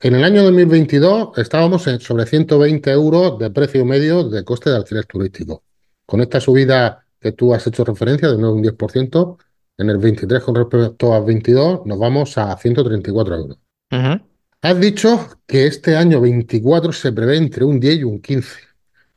en 0.00 0.16
el 0.16 0.24
año 0.24 0.42
2022 0.42 1.38
estábamos 1.38 1.86
en 1.86 2.00
sobre 2.00 2.26
120 2.26 2.90
euros 2.90 3.38
de 3.38 3.50
precio 3.50 3.84
medio 3.84 4.24
de 4.28 4.44
coste 4.44 4.70
de 4.70 4.76
alquiler 4.76 5.06
turístico. 5.06 5.62
Con 6.04 6.20
esta 6.20 6.40
subida 6.40 7.06
que 7.20 7.32
tú 7.32 7.54
has 7.54 7.66
hecho 7.66 7.84
referencia 7.84 8.28
de 8.28 8.36
9 8.36 8.54
un 8.54 8.64
10%, 8.64 9.36
en 9.78 9.90
el 9.90 9.98
23 9.98 10.42
con 10.42 10.54
respecto 10.56 11.14
al 11.14 11.24
22 11.24 11.86
nos 11.86 11.98
vamos 11.98 12.36
a 12.36 12.56
134 12.56 13.34
euros. 13.36 13.58
Ujú. 13.92 14.20
Has 14.60 14.80
dicho 14.80 15.28
que 15.46 15.66
este 15.66 15.96
año 15.96 16.20
24 16.20 16.92
se 16.92 17.12
prevé 17.12 17.36
entre 17.36 17.64
un 17.64 17.80
10 17.80 17.98
y 17.98 18.04
un 18.04 18.20
15. 18.20 18.48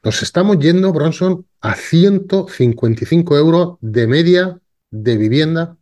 Nos 0.05 0.21
estamos 0.21 0.59
yendo, 0.59 0.93
Bronson, 0.93 1.47
a 1.61 1.73
155 1.73 3.37
euros 3.37 3.77
de 3.81 4.05
media 4.05 4.61
de 4.91 5.17
vivienda 5.17 5.77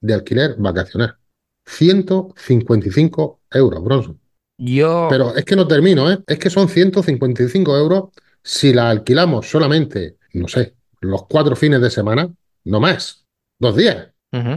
de 0.00 0.14
alquiler 0.14 0.56
vacacional. 0.58 1.16
155 1.64 3.40
euros, 3.52 3.84
Bronson. 3.84 4.20
Yo, 4.58 5.06
Pero 5.08 5.36
es 5.36 5.44
que 5.44 5.54
no 5.54 5.68
termino, 5.68 6.10
¿eh? 6.10 6.18
Es 6.26 6.40
que 6.40 6.50
son 6.50 6.68
155 6.68 7.76
euros 7.76 8.08
si 8.42 8.72
la 8.72 8.90
alquilamos 8.90 9.48
solamente, 9.48 10.16
no 10.32 10.48
sé, 10.48 10.74
los 11.00 11.26
cuatro 11.28 11.54
fines 11.54 11.80
de 11.80 11.90
semana, 11.90 12.28
no 12.64 12.80
más, 12.80 13.26
dos 13.60 13.76
días. 13.76 14.08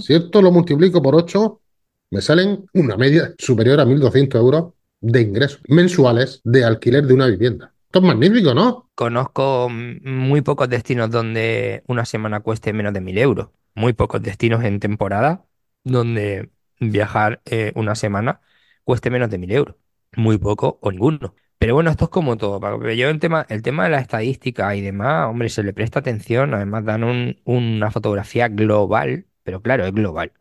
Si 0.02 0.16
esto 0.16 0.42
lo 0.42 0.52
multiplico 0.52 1.00
por 1.00 1.16
8, 1.16 1.62
me 2.10 2.22
salen 2.22 2.66
una 2.74 2.98
media 2.98 3.36
superior 3.38 3.80
a 3.80 3.86
1.200 3.86 4.36
euros 4.40 4.74
de 5.00 5.22
ingresos 5.22 5.62
mensuales 5.68 6.42
de 6.44 6.64
alquiler 6.64 7.06
de 7.06 7.14
una 7.14 7.28
vivienda. 7.28 7.71
Esto 7.92 8.00
es 8.00 8.06
magnífico, 8.06 8.54
¿no? 8.54 8.90
Conozco 8.96 9.68
muy 9.70 10.42
pocos 10.42 10.70
destinos 10.70 11.12
donde 11.12 11.84
una 11.88 12.06
semana 12.06 12.40
cueste 12.40 12.72
menos 12.72 12.94
de 12.94 13.02
mil 13.02 13.18
euros. 13.18 13.50
Muy 13.76 13.92
pocos 13.92 14.22
destinos 14.22 14.64
en 14.64 14.80
temporada 14.80 15.44
donde 15.84 16.52
viajar 16.80 17.42
eh, 17.44 17.74
una 17.76 17.96
semana 17.96 18.40
cueste 18.86 19.10
menos 19.10 19.30
de 19.30 19.40
mil 19.40 19.52
euros. 19.52 19.76
Muy 20.16 20.38
poco 20.38 20.80
o 20.82 20.90
ninguno. 20.90 21.36
Pero 21.58 21.74
bueno, 21.74 21.90
esto 21.92 22.06
es 22.06 22.12
como 22.12 22.38
todo. 22.38 22.62
Yo 22.94 23.10
el 23.10 23.20
tema, 23.20 23.46
el 23.50 23.62
tema 23.62 23.84
de 23.84 23.90
la 23.90 24.00
estadística 24.00 24.74
y 24.74 24.80
demás, 24.80 25.28
hombre, 25.30 25.50
se 25.50 25.62
le 25.62 25.74
presta 25.74 26.00
atención. 26.00 26.54
Además 26.54 26.86
dan 26.86 27.04
un- 27.04 27.42
una 27.44 27.92
fotografía 27.92 28.48
global, 28.48 29.26
pero 29.44 29.62
claro, 29.62 29.86
es 29.86 29.92
global. 29.94 30.32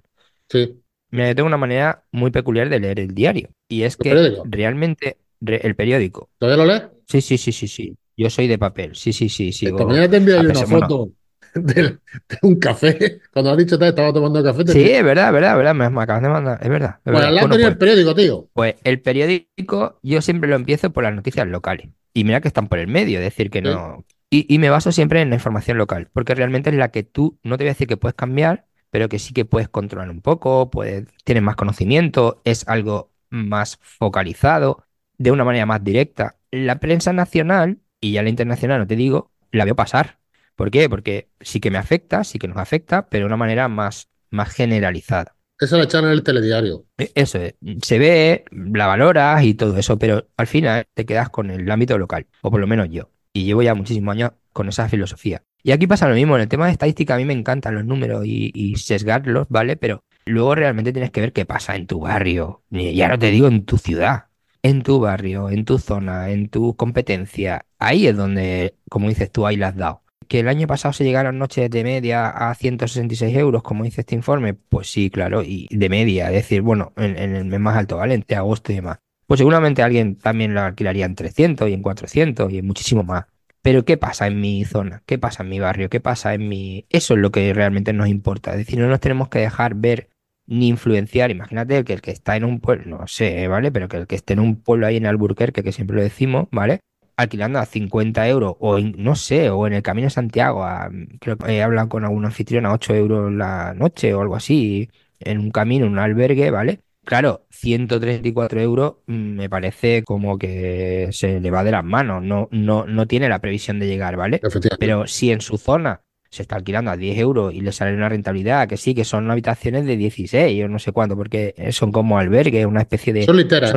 Sí. 0.49 0.81
Mira, 1.11 1.27
yo 1.29 1.35
tengo 1.35 1.49
una 1.49 1.57
manera 1.57 2.05
muy 2.13 2.31
peculiar 2.31 2.69
de 2.69 2.79
leer 2.79 3.01
el 3.01 3.13
diario. 3.13 3.49
Y 3.69 3.83
es 3.83 3.95
¿El 3.95 4.05
que 4.05 4.11
periódico? 4.11 4.43
realmente 4.49 5.19
re- 5.41 5.67
el 5.67 5.75
periódico. 5.75 6.31
¿Todavía 6.39 6.65
lo 6.65 6.71
lees? 6.71 6.83
Sí, 7.11 7.21
sí, 7.21 7.39
sí, 7.39 7.53
sí, 7.53 7.69
sí. 7.69 7.97
Yo 8.17 8.31
soy 8.31 8.47
de 8.47 8.59
papel. 8.59 8.95
Sí, 8.95 9.13
sí, 9.13 9.29
sí, 9.29 9.53
Esta 9.65 9.85
sigo. 9.85 9.87
mañana 9.87 10.09
te 10.11 10.17
envié 10.19 10.39
una 10.47 10.65
bueno, 10.65 10.65
foto 10.65 11.13
de, 11.55 11.99
un 12.43 12.59
café. 12.59 13.21
Cuando 13.33 13.51
has 13.53 13.59
dicho 13.59 13.79
que 13.79 13.89
estaba 13.89 14.13
tomando 14.13 14.43
café, 14.43 14.65
te 14.65 14.73
Sí, 14.73 14.79
envié- 14.79 14.93
es 14.93 15.03
verdad, 15.05 15.29
es 15.29 15.33
verdad, 15.35 15.57
verdad. 15.57 15.75
Me, 15.75 15.91
me 15.91 16.03
acabas 16.03 16.23
de 16.23 16.29
mandar. 16.29 16.59
Es 16.63 16.69
verdad. 16.69 17.01
es 17.05 17.13
Pues 17.13 17.13
verdad. 17.13 17.29
al 17.29 17.35
lado 17.37 17.49
Bueno, 17.49 17.59
pues, 17.59 17.73
el 17.73 17.79
periódico, 17.79 18.15
tío. 18.15 18.49
pues 18.53 18.77
el 18.85 19.01
periódico 19.03 19.99
yo 20.03 20.23
siempre 20.23 20.49
lo 20.51 20.57
empiezo 20.57 20.93
por 20.93 21.05
las 21.05 21.15
noticias 21.15 21.47
locales. 21.49 21.91
Y 22.15 22.25
mira 22.25 22.41
que 22.41 22.49
están 22.49 22.69
por 22.69 22.79
el 22.79 22.89
medio, 22.89 23.19
es 23.19 23.25
decir, 23.25 23.51
que 23.51 23.63
Sí. 23.63 23.71
no. 23.71 24.05
Y, 24.31 24.53
y 24.55 24.59
me 24.59 24.71
baso 24.71 24.93
siempre 24.93 25.23
en 25.23 25.31
la 25.31 25.37
información 25.37 25.79
local, 25.79 26.09
porque 26.13 26.35
realmente 26.35 26.71
es 26.71 26.77
la 26.77 26.91
que 26.91 27.03
tú, 27.05 27.39
no 27.43 27.59
te 27.59 27.65
voy 27.65 27.71
a 27.71 27.73
decir 27.73 27.89
que 27.89 27.97
puedes 27.97 28.15
cambiar, 28.17 28.67
pero 28.91 29.09
que 29.09 29.19
sí 29.19 29.35
que 29.35 29.45
puedes 29.45 29.69
controlar 29.69 30.11
un 30.11 30.21
poco, 30.23 30.71
puedes, 30.71 31.07
tienes 31.25 31.43
más 31.45 31.57
conocimiento, 31.57 32.41
es 32.45 32.67
algo 32.69 33.13
más 33.31 33.79
focalizado, 33.83 34.85
de 35.19 35.33
una 35.33 35.45
manera 35.45 35.67
más 35.67 35.83
directa. 35.85 36.37
La 36.51 36.81
prensa 36.81 37.13
nacional, 37.13 37.81
y 38.01 38.13
ya 38.13 38.23
la 38.23 38.29
internacional, 38.29 38.81
no 38.81 38.87
te 38.87 38.97
digo, 38.97 39.33
la 39.53 39.65
veo 39.65 39.77
pasar. 39.77 40.19
¿Por 40.57 40.71
qué? 40.71 40.89
Porque 40.89 41.31
sí 41.41 41.61
que 41.61 41.71
me 41.71 41.79
afecta, 41.79 42.25
sí 42.25 42.39
que 42.39 42.49
nos 42.49 42.57
afecta, 42.59 43.09
pero 43.09 43.23
de 43.23 43.27
una 43.27 43.37
manera 43.37 43.69
más, 43.69 44.09
más 44.31 44.53
generalizada. 44.53 45.37
Esa 45.59 45.77
la 45.77 45.85
echan 45.85 46.05
en 46.07 46.11
el 46.11 46.23
telediario. 46.23 46.87
E- 46.99 47.13
Eso 47.15 47.39
es, 47.39 47.55
se 47.83 47.99
ve, 47.99 48.45
la 48.51 48.87
valoras 48.87 49.43
y 49.45 49.55
todo 49.55 49.77
eso, 49.77 49.99
pero 49.99 50.29
al 50.37 50.47
final 50.47 50.87
te 50.95 51.07
quedas 51.07 51.31
con 51.31 51.51
el 51.51 51.71
ámbito 51.71 51.99
local, 51.99 52.27
o 52.43 52.51
por 52.51 52.61
lo 52.61 52.67
menos 52.67 52.89
yo. 52.91 53.11
Y 53.33 53.45
llevo 53.45 53.63
ya 53.63 53.75
muchísimos 53.75 54.13
años 54.13 54.33
con 54.53 54.69
esa 54.69 54.89
filosofía. 54.89 55.43
Y 55.63 55.73
aquí 55.73 55.87
pasa 55.87 56.09
lo 56.09 56.15
mismo, 56.15 56.37
en 56.37 56.43
el 56.43 56.49
tema 56.49 56.67
de 56.67 56.73
estadística 56.73 57.15
a 57.15 57.19
mí 57.19 57.25
me 57.25 57.33
encantan 57.35 57.75
los 57.75 57.85
números 57.85 58.25
y, 58.27 58.51
y 58.55 58.77
sesgarlos, 58.77 59.47
¿vale? 59.51 59.77
Pero 59.77 60.03
luego 60.25 60.55
realmente 60.55 60.93
tienes 60.93 61.11
que 61.11 61.21
ver 61.21 61.33
qué 61.33 61.45
pasa 61.45 61.77
en 61.77 61.87
tu 61.87 62.01
barrio, 62.01 62.65
ya 62.71 63.09
no 63.09 63.19
te 63.19 63.31
digo 63.31 63.47
en 63.47 63.65
tu 63.67 63.77
ciudad, 63.79 64.25
en 64.63 64.83
tu 64.83 65.01
barrio, 65.01 65.51
en 65.51 65.65
tu 65.65 65.79
zona, 65.79 66.31
en 66.31 66.49
tu 66.49 66.77
competencia. 66.77 67.67
Ahí 67.79 68.07
es 68.07 68.17
donde, 68.17 68.77
como 68.89 69.09
dices 69.09 69.31
tú, 69.33 69.47
ahí 69.47 69.57
la 69.57 69.69
has 69.69 69.77
dado. 69.77 70.03
que 70.29 70.41
el 70.41 70.49
año 70.49 70.67
pasado 70.69 70.93
se 70.93 71.05
llegaron 71.05 71.39
noches 71.39 71.69
de 71.71 71.83
media 71.85 72.29
a 72.29 72.55
166 72.55 73.37
euros, 73.37 73.63
como 73.65 73.85
dice 73.85 74.03
este 74.03 74.15
informe, 74.15 74.55
pues 74.55 74.91
sí, 74.91 75.11
claro, 75.11 75.43
y 75.43 75.67
de 75.71 75.89
media, 75.89 76.29
es 76.29 76.35
decir, 76.35 76.63
bueno, 76.63 76.93
en, 76.97 77.19
en 77.19 77.35
el 77.35 77.47
mes 77.47 77.59
más 77.61 77.77
alto, 77.77 77.97
¿vale? 77.97 78.15
Entre 78.15 78.37
agosto 78.37 78.71
y 78.73 78.77
demás. 78.77 78.99
Pues 79.27 79.39
seguramente 79.39 79.83
alguien 79.83 80.17
también 80.17 80.55
lo 80.55 80.61
alquilaría 80.61 81.07
en 81.07 81.15
300 81.17 81.69
y 81.69 81.73
en 81.75 81.83
400 81.83 82.53
y 82.53 82.59
en 82.59 82.67
muchísimo 82.67 83.03
más. 83.03 83.27
Pero 83.63 83.85
¿qué 83.85 83.97
pasa 83.97 84.27
en 84.29 84.41
mi 84.41 84.65
zona? 84.65 85.03
¿Qué 85.07 85.19
pasa 85.19 85.43
en 85.43 85.49
mi 85.51 85.59
barrio? 85.61 85.91
¿Qué 85.91 86.01
pasa 86.01 86.35
en 86.35 86.49
mi...? 86.49 86.87
Eso 86.91 87.15
es 87.15 87.21
lo 87.21 87.31
que 87.33 87.53
realmente 87.53 87.93
nos 87.93 88.09
importa. 88.09 88.53
Es 88.53 88.59
decir, 88.59 88.79
no 88.79 88.89
nos 88.89 89.01
tenemos 89.01 89.29
que 89.29 89.41
dejar 89.41 89.75
ver 89.75 90.10
ni 90.51 90.69
influenciar. 90.69 91.31
Imagínate 91.31 91.85
que 91.85 91.95
el 91.95 92.03
que 92.03 92.11
está 92.11 92.37
en 92.37 92.45
un 92.45 92.61
pueblo, 92.61 92.99
no 92.99 93.07
sé, 93.07 93.49
¿vale? 93.49 93.73
Pero 93.73 93.89
que 93.89 93.97
el 93.99 94.07
que 94.07 94.17
esté 94.17 94.35
en 94.35 94.41
un 94.41 94.63
pueblo 94.63 94.87
ahí 94.87 94.97
en 94.99 95.07
Alburquerque, 95.07 95.63
que 95.63 95.73
siempre 95.73 95.97
lo 95.97 96.03
decimos, 96.03 96.49
¿vale? 96.53 96.81
Alquilando 97.17 97.59
a 97.59 97.67
50 97.67 98.29
euros, 98.29 98.57
o 98.61 98.79
en- 98.79 98.95
no 98.99 99.15
sé, 99.17 99.51
o 99.51 99.67
en 99.67 99.75
el 99.75 99.83
Camino 99.83 100.07
de 100.07 100.11
Santiago, 100.11 100.65
a- 100.65 100.91
creo 101.21 101.37
que 101.39 101.53
he 101.53 101.63
hablado 101.63 101.89
con 101.89 102.05
algún 102.05 102.25
anfitrión 102.27 102.67
a 102.67 102.73
8 102.73 102.95
euros 102.95 103.33
la 103.33 103.75
noche 103.75 104.15
o 104.15 104.21
algo 104.23 104.37
así, 104.37 104.91
en 105.21 105.39
un 105.39 105.51
camino, 105.51 105.87
en 105.87 105.93
un 105.93 105.99
albergue, 105.99 106.51
¿vale? 106.51 106.81
Claro, 107.05 107.47
134 107.51 108.61
euros 108.61 108.97
mm, 109.07 109.13
me 109.37 109.49
parece 109.51 110.03
como 110.05 110.39
que 110.39 111.09
se 111.13 111.41
le 111.41 111.51
va 111.51 111.65
de 111.65 111.73
las 111.73 111.85
manos, 111.85 112.23
no, 112.23 112.49
no, 112.53 112.87
no 112.87 113.07
tiene 113.07 113.29
la 113.29 113.41
previsión 113.41 113.79
de 113.81 113.87
llegar, 113.87 114.17
¿vale? 114.17 114.41
Pero 114.79 115.07
si 115.07 115.31
en 115.33 115.41
su 115.41 115.59
zona 115.59 116.03
se 116.31 116.43
está 116.43 116.57
alquilando 116.57 116.93
a 116.93 116.97
10 116.97 117.19
euros 117.19 117.53
y 117.53 117.61
le 117.61 117.73
sale 117.73 117.95
una 117.95 118.09
rentabilidad, 118.09 118.69
que 118.69 118.77
sí, 118.77 118.95
que 118.95 119.05
son 119.05 119.31
habitaciones 119.31 119.85
de 119.85 119.97
16 119.97 120.65
o 120.65 120.69
no 120.69 120.79
sé 120.79 120.93
cuánto, 120.93 121.17
porque 121.17 121.55
son 121.73 121.91
como 121.91 122.19
albergues, 122.19 122.67
una 122.67 122.81
especie 122.81 123.13
de... 123.13 123.25
Son 123.25 123.37
literas. 123.37 123.71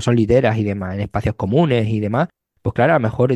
Son, 0.00 0.16
literas 0.16 0.58
y 0.58 0.64
demás, 0.64 0.94
en 0.94 1.02
espacios 1.02 1.36
comunes 1.36 1.88
y 1.88 2.00
demás. 2.00 2.28
Pues 2.60 2.74
claro, 2.74 2.94
a 2.94 2.96
lo 2.96 3.00
mejor 3.00 3.32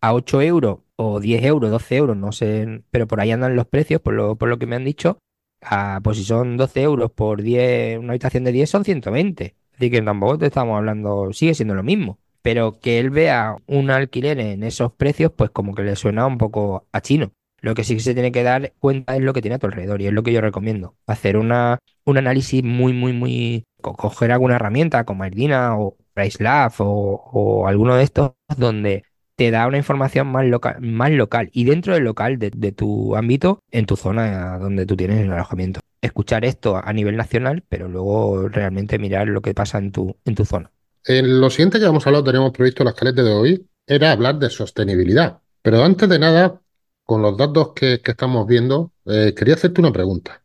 a 0.00 0.12
8 0.12 0.42
euros 0.42 0.78
o 0.96 1.20
10 1.20 1.44
euros, 1.44 1.70
12 1.70 1.96
euros, 1.96 2.16
no 2.16 2.32
sé, 2.32 2.82
pero 2.90 3.06
por 3.06 3.20
ahí 3.20 3.30
andan 3.30 3.54
los 3.54 3.66
precios, 3.66 4.00
por 4.00 4.14
lo, 4.14 4.36
por 4.36 4.48
lo 4.48 4.58
que 4.58 4.66
me 4.66 4.74
han 4.76 4.84
dicho. 4.84 5.18
Ah, 5.62 6.00
pues 6.02 6.18
si 6.18 6.24
son 6.24 6.56
12 6.56 6.82
euros 6.82 7.12
por 7.12 7.42
10, 7.42 8.00
una 8.00 8.10
habitación 8.10 8.44
de 8.44 8.52
10 8.52 8.68
son 8.68 8.84
120. 8.84 9.54
Así 9.76 9.90
que 9.90 10.02
tampoco 10.02 10.38
te 10.38 10.46
estamos 10.46 10.76
hablando, 10.76 11.32
sigue 11.32 11.54
siendo 11.54 11.74
lo 11.74 11.84
mismo. 11.84 12.18
Pero 12.42 12.78
que 12.80 12.98
él 12.98 13.10
vea 13.10 13.56
un 13.66 13.90
alquiler 13.90 14.38
en 14.40 14.64
esos 14.64 14.92
precios, 14.92 15.32
pues 15.34 15.50
como 15.50 15.74
que 15.74 15.82
le 15.82 15.96
suena 15.96 16.26
un 16.26 16.38
poco 16.38 16.86
a 16.92 17.00
chino. 17.00 17.32
Lo 17.64 17.74
que 17.74 17.84
sí 17.84 17.94
que 17.94 18.00
se 18.02 18.14
tiene 18.14 18.32
que 18.32 18.42
dar 18.42 18.72
cuenta 18.78 19.16
es 19.16 19.22
lo 19.22 19.32
que 19.32 19.40
tiene 19.42 19.56
a 19.56 19.58
tu 19.58 19.66
alrededor 19.66 20.00
y 20.02 20.06
es 20.06 20.12
lo 20.12 20.22
que 20.22 20.32
yo 20.32 20.40
recomiendo. 20.40 20.96
Hacer 21.06 21.36
una, 21.36 21.78
un 22.04 22.18
análisis 22.18 22.62
muy, 22.62 22.92
muy, 22.92 23.12
muy... 23.12 23.64
co- 23.80 23.94
Coger 23.96 24.32
alguna 24.32 24.56
herramienta 24.56 25.04
como 25.04 25.24
Airdina 25.24 25.78
o 25.78 25.96
PriceLab 26.12 26.72
o, 26.78 27.66
alguno 27.66 27.96
de 27.96 28.04
estos 28.04 28.32
donde 28.56 29.04
te 29.36 29.50
da 29.50 29.66
una 29.66 29.78
información 29.78 30.28
más 30.28 30.44
local, 30.46 30.76
más 30.80 31.10
local 31.10 31.50
y 31.52 31.64
dentro 31.64 31.94
del 31.94 32.04
local 32.04 32.38
de, 32.38 32.50
tu 32.72 33.16
ámbito, 33.16 33.60
en 33.70 33.86
tu 33.86 33.96
zona 33.96 34.58
donde 34.58 34.86
tú 34.86 34.96
tienes 34.96 35.20
el 35.20 35.32
alojamiento. 35.32 35.80
Escuchar 36.02 36.44
esto 36.44 36.76
a 36.76 36.92
nivel 36.92 37.16
nacional, 37.16 37.64
pero 37.68 37.88
luego 37.88 38.48
realmente 38.48 38.98
mirar 38.98 39.28
lo 39.28 39.42
que 39.42 39.54
pasa 39.54 39.78
en 39.78 39.90
tu, 39.90 40.16
en 40.24 40.34
tu 40.34 40.44
zona. 40.44 40.70
En 41.06 41.40
lo 41.40 41.50
siguiente 41.50 41.78
que 41.78 41.86
vamos 41.86 42.06
a 42.06 42.10
hablar, 42.10 42.24
teníamos 42.24 42.52
previsto 42.52 42.84
la 42.84 42.90
escaleta 42.90 43.22
de 43.22 43.32
hoy, 43.32 43.68
era 43.86 44.12
hablar 44.12 44.38
de 44.38 44.50
sostenibilidad. 44.50 45.40
Pero 45.62 45.82
antes 45.82 46.08
de 46.08 46.18
nada, 46.18 46.60
con 47.04 47.22
los 47.22 47.36
datos 47.36 47.72
que, 47.74 48.00
estamos 48.04 48.46
viendo, 48.46 48.92
eh, 49.06 49.34
quería 49.36 49.54
hacerte 49.54 49.80
una 49.80 49.92
pregunta. 49.92 50.42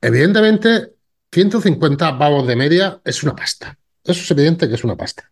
Evidentemente, 0.00 0.94
150 1.32 2.18
pavos 2.18 2.46
de 2.46 2.56
media 2.56 3.00
es 3.04 3.22
una 3.22 3.34
pasta. 3.34 3.78
Eso 4.04 4.22
es 4.22 4.30
evidente 4.30 4.68
que 4.68 4.74
es 4.74 4.84
una 4.84 4.96
pasta. 4.96 5.30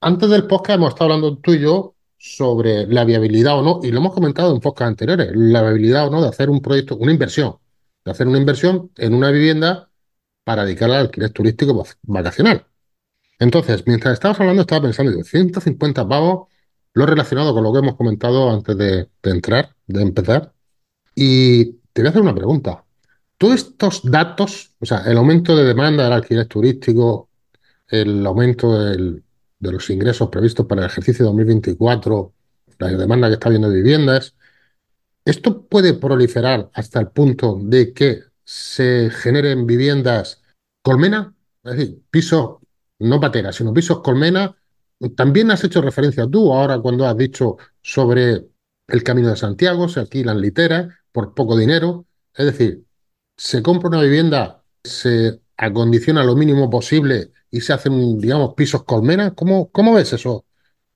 Antes 0.00 0.28
del 0.30 0.46
podcast 0.46 0.78
hemos 0.78 0.90
estado 0.90 1.12
hablando 1.12 1.38
tú 1.38 1.54
y 1.54 1.60
yo 1.60 1.94
sobre 2.18 2.86
la 2.86 3.04
viabilidad 3.04 3.58
o 3.58 3.62
no, 3.62 3.80
y 3.82 3.90
lo 3.90 3.98
hemos 3.98 4.14
comentado 4.14 4.54
en 4.54 4.60
podcasts 4.60 4.88
anteriores, 4.88 5.30
la 5.34 5.62
viabilidad 5.62 6.08
o 6.08 6.10
no 6.10 6.22
de 6.22 6.28
hacer 6.28 6.50
un 6.50 6.60
proyecto, 6.60 6.96
una 6.96 7.12
inversión, 7.12 7.56
de 8.04 8.10
hacer 8.10 8.26
una 8.26 8.38
inversión 8.38 8.90
en 8.96 9.14
una 9.14 9.30
vivienda 9.30 9.90
para 10.44 10.64
dedicarla 10.64 10.96
al 10.96 11.06
alquiler 11.06 11.30
turístico 11.30 11.84
vacacional. 12.02 12.66
Entonces, 13.38 13.84
mientras 13.86 14.14
estabas 14.14 14.40
hablando, 14.40 14.62
estaba 14.62 14.82
pensando, 14.82 15.12
digo, 15.12 15.24
150 15.24 16.08
pavos, 16.08 16.48
lo 16.96 17.04
relacionado 17.04 17.52
con 17.52 17.62
lo 17.62 17.74
que 17.74 17.80
hemos 17.80 17.94
comentado 17.94 18.50
antes 18.50 18.74
de, 18.74 19.10
entrar, 19.22 19.76
de 19.86 20.00
empezar, 20.00 20.54
y 21.14 21.72
te 21.92 22.00
voy 22.00 22.06
a 22.06 22.08
hacer 22.08 22.22
una 22.22 22.34
pregunta. 22.34 22.84
Todos 23.36 23.56
estos 23.56 24.10
datos, 24.10 24.72
o 24.80 24.86
sea, 24.86 25.02
el 25.04 25.18
aumento 25.18 25.54
de 25.54 25.64
demanda 25.64 26.04
del 26.04 26.14
alquiler 26.14 26.46
turístico, 26.46 27.28
el 27.88 28.24
aumento 28.24 28.72
de 28.72 29.22
los 29.60 29.90
ingresos 29.90 30.30
previstos 30.30 30.64
para 30.64 30.84
el 30.84 30.86
ejercicio 30.86 31.26
2024, 31.26 32.32
la 32.78 32.88
demanda 32.88 33.28
que 33.28 33.34
está 33.34 33.48
habiendo 33.48 33.68
de 33.68 33.76
viviendas, 33.76 34.34
¿esto 35.22 35.66
puede 35.66 35.92
proliferar 35.92 36.70
hasta 36.72 36.98
el 36.98 37.08
punto 37.08 37.58
de 37.62 37.92
que 37.92 38.22
se 38.42 39.10
generen 39.10 39.66
viviendas 39.66 40.42
colmena? 40.80 41.34
Es 41.62 41.76
decir, 41.76 42.02
pisos, 42.10 42.56
no 43.00 43.20
pateras, 43.20 43.54
sino 43.56 43.74
pisos 43.74 44.00
colmena. 44.00 44.56
También 45.14 45.50
has 45.50 45.62
hecho 45.64 45.82
referencia 45.82 46.26
tú 46.26 46.52
ahora 46.52 46.78
cuando 46.78 47.06
has 47.06 47.16
dicho 47.16 47.56
sobre 47.82 48.46
el 48.88 49.02
Camino 49.02 49.28
de 49.28 49.36
Santiago, 49.36 49.88
se 49.88 50.00
alquilan 50.00 50.40
literas 50.40 50.88
por 51.12 51.34
poco 51.34 51.56
dinero. 51.56 52.06
Es 52.34 52.46
decir, 52.46 52.84
se 53.36 53.62
compra 53.62 53.88
una 53.88 54.02
vivienda, 54.02 54.62
se 54.82 55.40
acondiciona 55.56 56.24
lo 56.24 56.34
mínimo 56.34 56.70
posible 56.70 57.32
y 57.50 57.60
se 57.60 57.72
hacen, 57.72 58.18
digamos, 58.18 58.54
pisos 58.54 58.84
colmena. 58.84 59.34
¿Cómo, 59.34 59.70
cómo 59.70 59.94
ves 59.94 60.12
eso? 60.12 60.46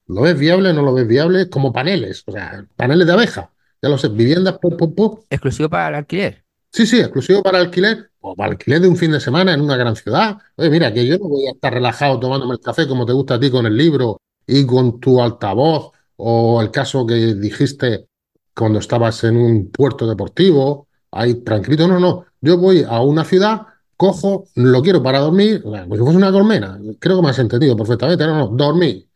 ¿Lo 0.06 0.22
ves 0.22 0.38
viable? 0.38 0.72
¿No 0.72 0.82
lo 0.82 0.94
ves 0.94 1.06
viable? 1.06 1.50
Como 1.50 1.72
paneles, 1.72 2.24
o 2.26 2.32
sea, 2.32 2.66
paneles 2.76 3.06
de 3.06 3.12
abeja. 3.12 3.52
Ya 3.82 3.88
lo 3.88 3.98
sé, 3.98 4.08
viviendas, 4.08 4.58
pum, 4.58 4.76
pum, 4.76 4.94
pum. 4.94 5.20
¿Exclusivo 5.30 5.68
para 5.68 5.88
el 5.88 5.94
alquiler? 5.96 6.44
Sí, 6.72 6.86
sí, 6.86 7.00
exclusivo 7.00 7.42
para 7.42 7.58
alquiler 7.58 8.10
o 8.20 8.34
para 8.36 8.52
alquiler 8.52 8.80
de 8.80 8.88
un 8.88 8.96
fin 8.96 9.10
de 9.10 9.20
semana 9.20 9.52
en 9.54 9.60
una 9.60 9.76
gran 9.76 9.96
ciudad. 9.96 10.38
Oye, 10.56 10.70
mira, 10.70 10.92
que 10.92 11.04
yo 11.06 11.18
no 11.18 11.28
voy 11.28 11.46
a 11.46 11.50
estar 11.52 11.72
relajado 11.72 12.20
tomándome 12.20 12.54
el 12.54 12.60
café 12.60 12.86
como 12.86 13.04
te 13.06 13.12
gusta 13.12 13.34
a 13.34 13.40
ti 13.40 13.50
con 13.50 13.66
el 13.66 13.76
libro 13.76 14.20
y 14.46 14.64
con 14.66 15.00
tu 15.00 15.20
altavoz 15.20 15.90
o 16.16 16.60
el 16.62 16.70
caso 16.70 17.06
que 17.06 17.34
dijiste 17.34 18.06
cuando 18.54 18.78
estabas 18.78 19.24
en 19.24 19.36
un 19.36 19.70
puerto 19.70 20.06
deportivo, 20.06 20.86
ahí 21.10 21.34
tranquilo. 21.42 21.88
No, 21.88 21.98
no, 21.98 22.26
yo 22.40 22.56
voy 22.58 22.84
a 22.88 23.00
una 23.00 23.24
ciudad, 23.24 23.62
cojo, 23.96 24.44
lo 24.54 24.82
quiero 24.82 25.02
para 25.02 25.18
dormir, 25.20 25.62
como 25.62 25.94
si 25.96 26.00
fuese 26.02 26.16
una 26.16 26.30
colmena. 26.32 26.78
Creo 27.00 27.16
que 27.16 27.22
me 27.22 27.30
has 27.30 27.38
entendido 27.40 27.76
perfectamente. 27.76 28.26
No, 28.26 28.36
no, 28.36 28.46
dormir, 28.48 29.08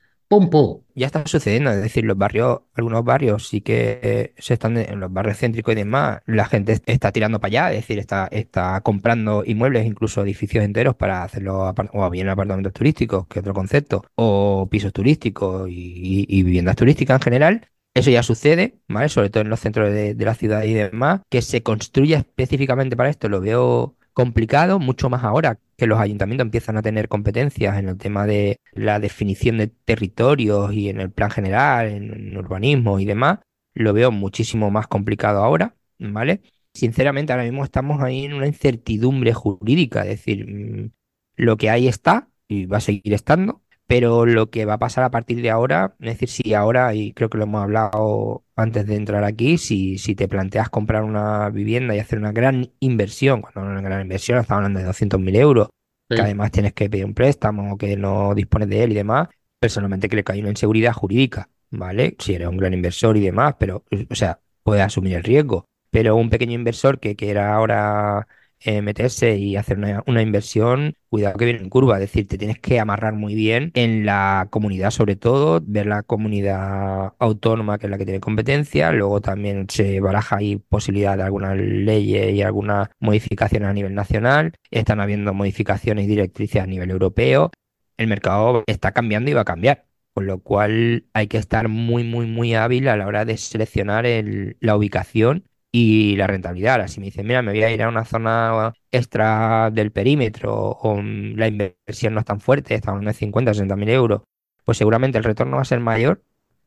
Ya 0.95 1.07
está 1.07 1.27
sucediendo, 1.27 1.71
es 1.71 1.83
decir, 1.83 2.05
los 2.05 2.17
barrios, 2.17 2.61
algunos 2.75 3.05
barrios 3.05 3.49
sí 3.49 3.61
que 3.61 3.99
eh, 4.03 4.35
se 4.39 4.55
están, 4.55 4.77
en 4.77 5.01
los 5.01 5.13
barrios 5.13 5.39
céntricos 5.39 5.73
y 5.73 5.77
demás, 5.77 6.21
la 6.27 6.45
gente 6.47 6.81
está 6.87 7.11
tirando 7.13 7.41
para 7.41 7.49
allá, 7.49 7.73
es 7.73 7.83
decir, 7.83 7.99
está, 7.99 8.29
está 8.31 8.81
comprando 8.83 9.43
inmuebles, 9.45 9.87
incluso 9.87 10.23
edificios 10.23 10.65
enteros 10.65 10.95
para 10.95 11.25
hacerlo, 11.25 11.75
o 11.93 12.11
bien 12.11 12.29
apartamentos 12.29 12.73
turísticos, 12.73 13.27
que 13.27 13.41
otro 13.41 13.55
concepto, 13.55 14.05
o 14.15 14.69
pisos 14.71 14.93
turísticos 14.93 15.69
y, 15.69 16.43
viviendas 16.45 16.77
turísticas 16.77 17.17
en 17.21 17.23
general. 17.23 17.69
Eso 17.95 18.11
ya 18.11 18.23
sucede, 18.23 18.81
¿vale? 18.89 19.09
Sobre 19.09 19.31
todo 19.31 19.43
en 19.43 19.51
los 19.51 19.61
centros 19.61 19.93
de 19.93 20.17
la 20.19 20.35
ciudad 20.35 20.65
y 20.65 20.75
demás, 20.75 21.21
que 21.31 21.43
se 21.43 21.63
construya 21.63 22.19
específicamente 22.19 22.97
para 22.97 23.09
esto, 23.11 23.29
lo 23.29 23.41
veo 23.41 23.97
complicado, 24.15 24.79
mucho 24.79 25.11
más 25.11 25.25
ahora 25.25 25.59
que 25.77 25.87
los 25.87 25.99
ayuntamientos 26.01 26.47
empiezan 26.47 26.77
a 26.77 26.83
tener 26.83 27.09
competencias 27.09 27.77
en 27.79 27.89
el 27.89 27.99
tema 27.99 28.27
de 28.27 28.61
la 28.73 29.01
definición 29.01 29.59
de 29.59 29.69
territorios 29.69 30.73
y 30.73 30.89
en 30.89 31.01
el 31.01 31.11
plan 31.11 31.31
general, 31.31 31.89
en, 31.89 32.37
urbanismo 32.37 33.01
y 33.01 33.05
demás, 33.05 33.41
lo 33.75 33.93
veo 33.93 34.13
muchísimo 34.13 34.71
más 34.71 34.87
complicado 34.87 35.43
ahora, 35.43 35.77
¿vale? 35.99 36.43
Sinceramente, 36.73 37.33
ahora 37.33 37.45
mismo 37.45 37.65
estamos 37.65 38.03
ahí 38.03 38.25
en 38.25 38.35
una 38.35 38.47
incertidumbre 38.47 39.35
jurídica, 39.35 40.03
es 40.03 40.09
decir, 40.09 40.47
mm, 40.49 40.93
lo 41.37 41.57
que 41.57 41.71
hay 41.71 41.89
está 41.89 42.31
y 42.49 42.67
va 42.67 42.79
a 42.79 42.81
seguir 42.81 43.13
estando, 43.15 43.63
pero 43.87 44.27
lo 44.27 44.51
que 44.51 44.65
va 44.65 44.75
a 44.75 44.79
pasar 44.79 45.05
a 45.05 45.11
partir 45.11 45.43
de 45.43 45.51
ahora, 45.51 45.95
es 46.01 46.19
decir, 46.19 46.29
si 46.29 46.55
ahora, 46.55 46.95
y 46.95 47.13
creo 47.13 47.29
que 47.29 47.39
lo 47.39 47.45
hemos 47.45 47.63
hablado 47.63 48.45
antes 48.57 48.87
de 48.87 48.97
entrar 48.97 49.25
aquí, 49.25 49.59
si, 49.59 49.99
si 49.99 50.15
te 50.15 50.29
planteas 50.29 50.71
comprar 50.71 51.03
una 51.05 51.51
vivienda 51.51 51.95
y 51.95 51.99
hacer 51.99 52.19
una 52.19 52.33
gran 52.33 52.73
inversión, 52.81 53.43
cuando 53.43 53.71
una 53.71 53.81
gran 53.83 54.01
inversión 54.03 54.39
estamos 54.39 54.59
hablando 54.59 54.81
de 54.81 54.87
200.000 54.87 55.37
euros, 55.37 55.69
Sí. 56.11 56.17
que 56.17 56.23
además 56.23 56.51
tienes 56.51 56.75
que 56.75 56.91
pedir 56.91 57.07
un 57.07 57.15
préstamo, 57.15 57.79
que 57.79 57.97
no 57.97 58.35
dispones 58.35 58.69
de 58.69 58.85
él 58.85 58.93
y 58.93 58.95
demás, 58.95 59.29
personalmente 59.59 60.09
creo 60.09 60.23
que 60.23 60.33
hay 60.33 60.41
una 60.41 60.51
inseguridad 60.51 60.93
jurídica, 60.93 61.49
¿vale? 61.71 62.15
Si 62.19 62.35
eres 62.35 62.49
un 62.49 62.59
gran 62.59 62.75
inversor 62.75 63.17
y 63.17 63.21
demás, 63.21 63.55
pero, 63.59 63.85
o 64.11 64.15
sea, 64.15 64.39
puedes 64.63 64.83
asumir 64.85 65.15
el 65.17 65.23
riesgo. 65.25 65.65
Pero 65.91 66.17
un 66.17 66.29
pequeño 66.29 66.53
inversor 66.53 67.01
que 67.01 67.17
quiera 67.17 67.55
ahora 67.55 68.27
eh, 68.65 68.83
meterse 68.83 69.37
y 69.37 69.57
hacer 69.57 69.79
una, 69.79 70.03
una 70.07 70.23
inversión, 70.23 70.95
cuidado 71.09 71.37
que 71.39 71.45
viene 71.47 71.61
en 71.61 71.69
curva, 71.71 71.95
es 71.97 72.01
decir, 72.01 72.27
te 72.29 72.39
tienes 72.39 72.59
que 72.59 72.81
amarrar 72.81 73.15
muy 73.15 73.35
bien 73.35 73.71
en 73.75 74.07
la 74.07 74.49
comunidad 74.51 74.91
sobre 74.91 75.17
todo, 75.17 75.61
ver 75.65 75.87
la 75.87 76.03
comunidad 76.03 77.13
autónoma 77.19 77.79
que 77.79 77.87
es 77.87 77.91
la 77.91 77.99
que 77.99 78.05
tiene 78.05 78.21
competencia, 78.21 78.93
luego 78.93 79.21
también 79.21 79.67
se 79.71 80.01
baraja 80.01 80.37
ahí 80.37 80.57
posibilidad 80.57 81.17
de 81.17 81.23
algunas 81.25 81.57
leyes 81.57 82.33
y 82.35 82.43
algunas 82.43 82.89
modificaciones 83.01 83.69
a 83.69 83.73
nivel 83.73 83.95
nacional, 83.95 84.53
están 84.71 85.01
habiendo 85.01 85.35
modificaciones 85.35 86.05
y 86.07 86.09
directrices 86.09 86.63
a 86.63 86.67
nivel 86.67 86.91
europeo, 86.91 87.51
el 87.97 88.09
mercado 88.09 88.65
está 88.67 88.93
cambiando 88.93 89.31
y 89.31 89.35
va 89.35 89.43
a 89.43 89.45
cambiar. 89.45 89.87
con 90.15 90.27
lo 90.27 90.39
cual 90.41 91.07
hay 91.13 91.27
que 91.27 91.39
estar 91.39 91.67
muy, 91.69 92.05
muy, 92.05 92.27
muy 92.27 92.55
hábil 92.55 92.87
a 92.89 92.97
la 92.97 93.09
hora 93.09 93.25
de 93.25 93.37
seleccionar 93.37 94.07
el- 94.07 94.57
la 94.61 94.77
ubicación 94.77 95.45
y 95.77 96.15
la 96.17 96.29
rentabilidad. 96.29 96.75
Ahora, 96.75 96.89
si 96.89 97.01
me 97.01 97.07
dicen, 97.07 97.27
mira, 97.27 97.43
me 97.43 97.51
voy 97.53 97.63
a 97.65 97.71
ir 97.73 97.83
a 97.83 97.89
una 97.89 98.05
zona 98.05 98.73
extra 98.93 99.71
del 99.73 99.91
perímetro 99.91 100.55
o 100.55 100.97
mm, 101.03 101.35
la 101.37 101.49
inversión 101.49 102.15
no 102.15 102.21
es 102.21 102.27
tan 102.27 102.41
fuerte, 102.41 102.75
estamos 102.77 103.03
en 103.05 103.13
50, 103.13 103.53
60 103.55 103.75
mil 103.77 103.89
euros, 103.89 104.23
pues 104.65 104.79
seguramente 104.79 105.19
el 105.19 105.25
retorno 105.25 105.57
va 105.57 105.63
a 105.63 105.65
ser 105.65 105.81
mayor, 105.81 106.23